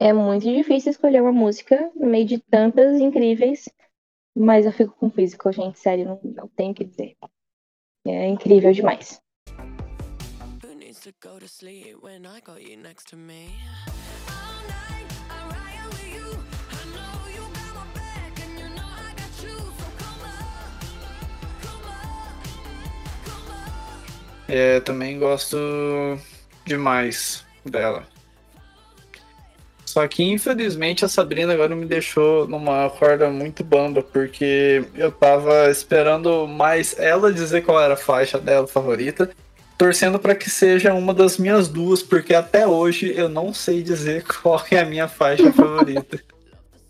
[0.00, 3.68] É muito difícil escolher uma música no meio de tantas incríveis,
[4.34, 7.16] mas eu fico com Physical, gente, sério, não, não tenho o que dizer.
[8.06, 9.20] É incrível demais.
[10.64, 13.48] Who needs to go to sleep when I got you next to me?
[24.48, 25.56] É, também gosto
[26.64, 28.06] demais dela.
[29.84, 35.70] Só que infelizmente a Sabrina agora me deixou numa corda muito bamba, porque eu tava
[35.70, 39.30] esperando mais ela dizer qual era a faixa dela favorita,
[39.78, 44.24] torcendo para que seja uma das minhas duas, porque até hoje eu não sei dizer
[44.42, 46.20] qual é a minha faixa favorita.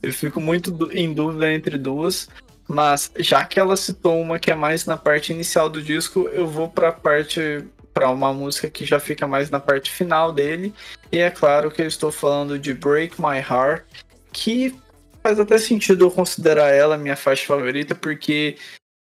[0.03, 2.29] Eu fico muito em dúvida entre duas.
[2.69, 6.47] Mas já que ela citou uma que é mais na parte inicial do disco, eu
[6.47, 7.65] vou para parte
[7.95, 10.73] para uma música que já fica mais na parte final dele.
[11.11, 13.85] E é claro que eu estou falando de Break My Heart,
[14.33, 14.79] que
[15.21, 18.57] faz até sentido eu considerar ela minha faixa favorita, porque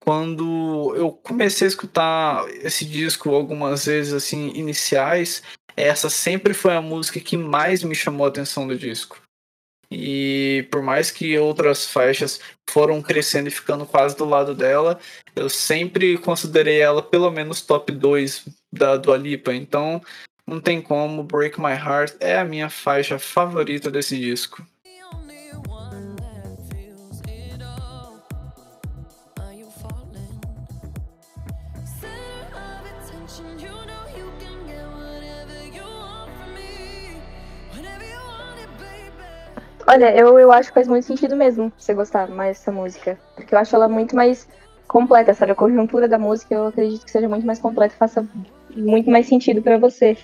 [0.05, 5.43] quando eu comecei a escutar esse disco algumas vezes assim iniciais,
[5.77, 9.24] essa sempre foi a música que mais me chamou a atenção do disco.
[9.95, 14.99] E por mais que outras faixas foram crescendo e ficando quase do lado dela,
[15.37, 19.55] eu sempre considerei ela pelo menos top 2 da Dua Lipa.
[19.55, 20.03] Então
[20.47, 24.67] não tem como, Break My Heart é a minha faixa favorita desse disco.
[39.87, 43.19] Olha, eu, eu acho que faz muito sentido mesmo você gostar mais dessa música.
[43.35, 44.49] Porque eu acho ela muito mais
[44.89, 45.53] completa, sabe?
[45.53, 48.27] A conjuntura da música eu acredito que seja muito mais completa faça
[48.75, 50.17] muito mais sentido para você.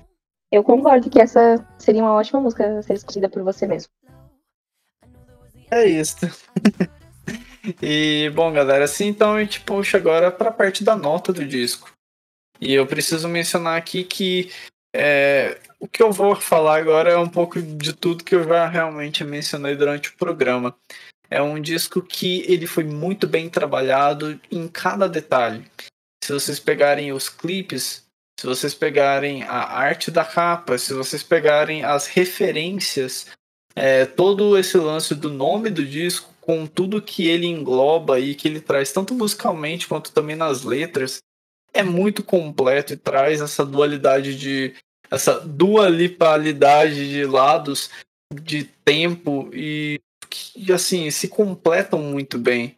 [0.51, 3.91] Eu concordo que essa seria uma ótima música a ser escolhida por você mesmo.
[5.71, 6.17] É isso.
[7.81, 11.47] e, bom, galera, assim então a gente puxa agora para a parte da nota do
[11.47, 11.93] disco.
[12.61, 14.51] E eu preciso mencionar aqui que
[14.95, 18.67] é, o que eu vou falar agora é um pouco de tudo que eu já
[18.67, 20.77] realmente mencionei durante o programa.
[21.31, 25.65] É um disco que ele foi muito bem trabalhado em cada detalhe.
[26.25, 28.05] Se vocês pegarem os clipes,
[28.39, 33.29] se vocês pegarem a arte da capa, se vocês pegarem as referências,
[33.77, 38.49] é, todo esse lance do nome do disco, com tudo que ele engloba e que
[38.49, 41.21] ele traz, tanto musicalmente quanto também nas letras,
[41.73, 44.75] é muito completo e traz essa dualidade de.
[45.11, 47.91] essa dualipalidade de lados
[48.33, 52.77] de tempo e que assim se completam muito bem.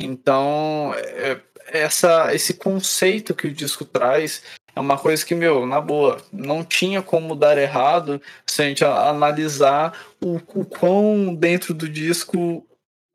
[0.00, 4.42] Então, é, essa, esse conceito que o disco traz
[4.74, 8.84] é uma coisa que, meu, na boa, não tinha como dar errado se a gente
[8.84, 12.66] analisar o, o quão dentro do disco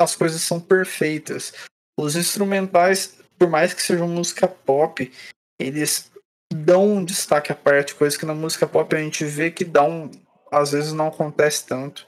[0.02, 1.54] as coisas são perfeitas.
[1.98, 5.12] Os instrumentais por mais que seja música pop,
[5.60, 6.12] eles
[6.54, 9.84] dão um destaque à parte, coisa que na música pop a gente vê que dá
[9.84, 10.10] um.
[10.52, 12.06] às vezes não acontece tanto.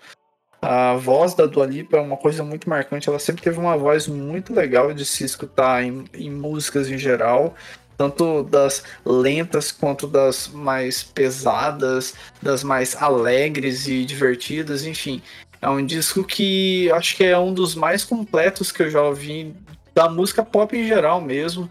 [0.62, 3.08] A voz da Dua Lipa é uma coisa muito marcante.
[3.08, 7.54] Ela sempre teve uma voz muito legal de se escutar em, em músicas em geral,
[7.96, 15.22] tanto das lentas quanto das mais pesadas, das mais alegres e divertidas, enfim.
[15.62, 19.56] É um disco que acho que é um dos mais completos que eu já ouvi
[19.96, 21.70] da música pop em geral mesmo.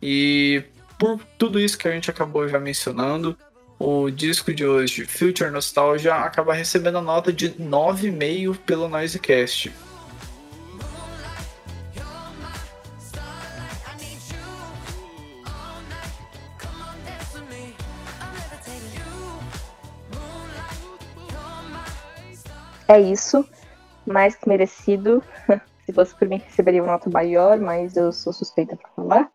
[0.00, 0.62] E
[0.98, 3.36] por tudo isso que a gente acabou já mencionando,
[3.78, 9.72] o disco de hoje, Future Nostalgia, acaba recebendo a nota de 9,5 pelo Noisecast.
[22.88, 23.44] É isso,
[24.06, 25.22] mais que merecido.
[25.86, 29.30] Se fosse por mim, receberia uma nota maior, mas eu sou suspeita para falar.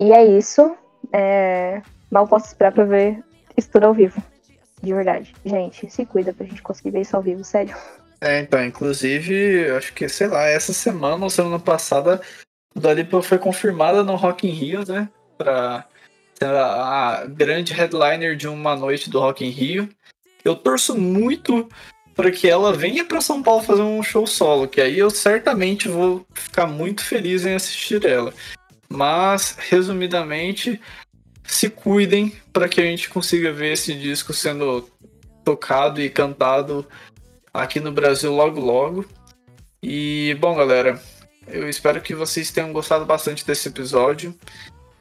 [0.00, 0.74] E é isso.
[1.12, 1.82] É...
[2.10, 3.22] Mal posso esperar para ver
[3.56, 4.20] isso tudo ao vivo.
[4.82, 5.34] De verdade.
[5.44, 7.76] Gente, se cuida pra gente conseguir ver isso ao vivo, sério.
[8.20, 12.20] É, então, inclusive, acho que, sei lá, essa semana ou semana passada,
[12.74, 15.08] o Dalipa foi confirmada no Rock in Rio, né?
[15.36, 15.84] Pra
[16.34, 19.88] ser a grande headliner de uma noite do Rock in Rio.
[20.42, 21.68] Eu torço muito
[22.16, 25.86] para que ela venha para São Paulo fazer um show solo, que aí eu certamente
[25.86, 28.32] vou ficar muito feliz em assistir ela.
[28.88, 30.80] Mas, resumidamente,
[31.44, 34.88] se cuidem para que a gente consiga ver esse disco sendo
[35.44, 36.86] tocado e cantado
[37.52, 39.04] aqui no Brasil logo logo.
[39.82, 41.00] E, bom, galera,
[41.46, 44.34] eu espero que vocês tenham gostado bastante desse episódio.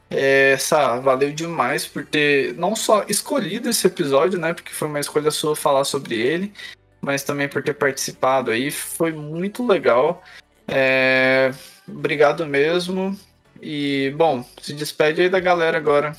[0.09, 4.53] É, Sá, valeu demais por ter não só escolhido esse episódio, né?
[4.53, 6.53] Porque foi uma escolha sua falar sobre ele,
[7.05, 8.71] mas também por ter participado aí.
[8.71, 10.23] Foi muito legal.
[10.67, 11.51] É,
[11.87, 13.15] obrigado mesmo.
[13.61, 16.13] E, bom, se despede aí da galera agora.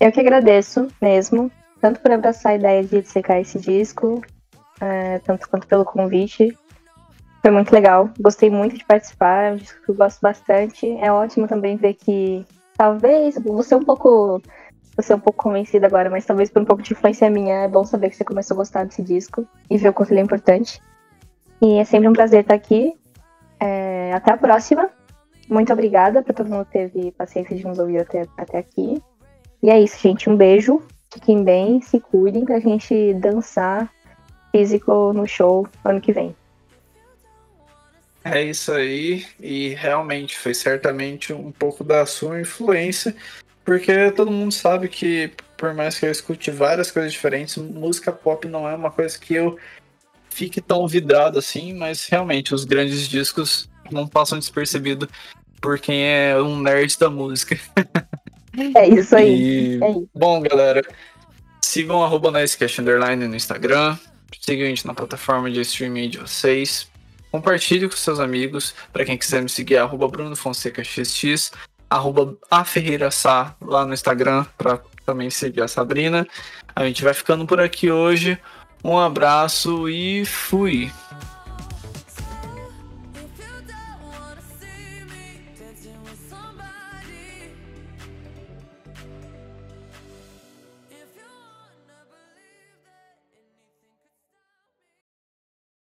[0.00, 1.50] Eu que agradeço mesmo,
[1.80, 4.22] tanto por abraçar a ideia de secar esse disco,
[4.80, 6.56] é, tanto quanto pelo convite.
[7.42, 10.88] Foi muito legal, gostei muito de participar, é um disco que eu gosto bastante.
[11.00, 12.46] É ótimo também ver que
[12.76, 14.40] talvez você um pouco
[14.98, 17.68] você é um pouco convencida agora, mas talvez por um pouco de influência minha, é
[17.68, 20.24] bom saber que você começou a gostar desse disco e ver o quanto ele é
[20.24, 20.82] importante.
[21.62, 22.92] E é sempre um prazer estar aqui.
[23.60, 24.90] É, até a próxima.
[25.48, 29.00] Muito obrigada para todo mundo que teve paciência de nos ouvir até, até aqui.
[29.62, 30.28] E é isso, gente.
[30.28, 30.82] Um beijo.
[31.12, 33.88] Fiquem bem, se cuidem pra gente dançar
[34.50, 36.34] físico no show ano que vem.
[38.24, 43.16] É isso aí, e realmente foi certamente um pouco da sua influência
[43.68, 48.48] porque todo mundo sabe que, por mais que eu escute várias coisas diferentes, música pop
[48.48, 49.58] não é uma coisa que eu
[50.30, 55.06] fique tão vidrado assim, mas realmente os grandes discos não passam despercebido
[55.60, 57.58] por quem é um nerd da música.
[58.74, 59.76] É isso aí.
[59.76, 60.08] E, é isso.
[60.14, 60.82] Bom, galera,
[61.60, 62.32] sigam arroba
[62.78, 63.98] Underline no Instagram,
[64.40, 66.90] sigam a gente na plataforma de streaming de vocês,
[67.30, 71.52] compartilhe com seus amigos, para quem quiser me seguir, arroba Bruno Fonseca XX,
[71.88, 76.26] arroba a Ferreira Sá lá no Instagram para também seguir a Sabrina.
[76.74, 78.38] A gente vai ficando por aqui hoje.
[78.84, 80.90] Um abraço e fui!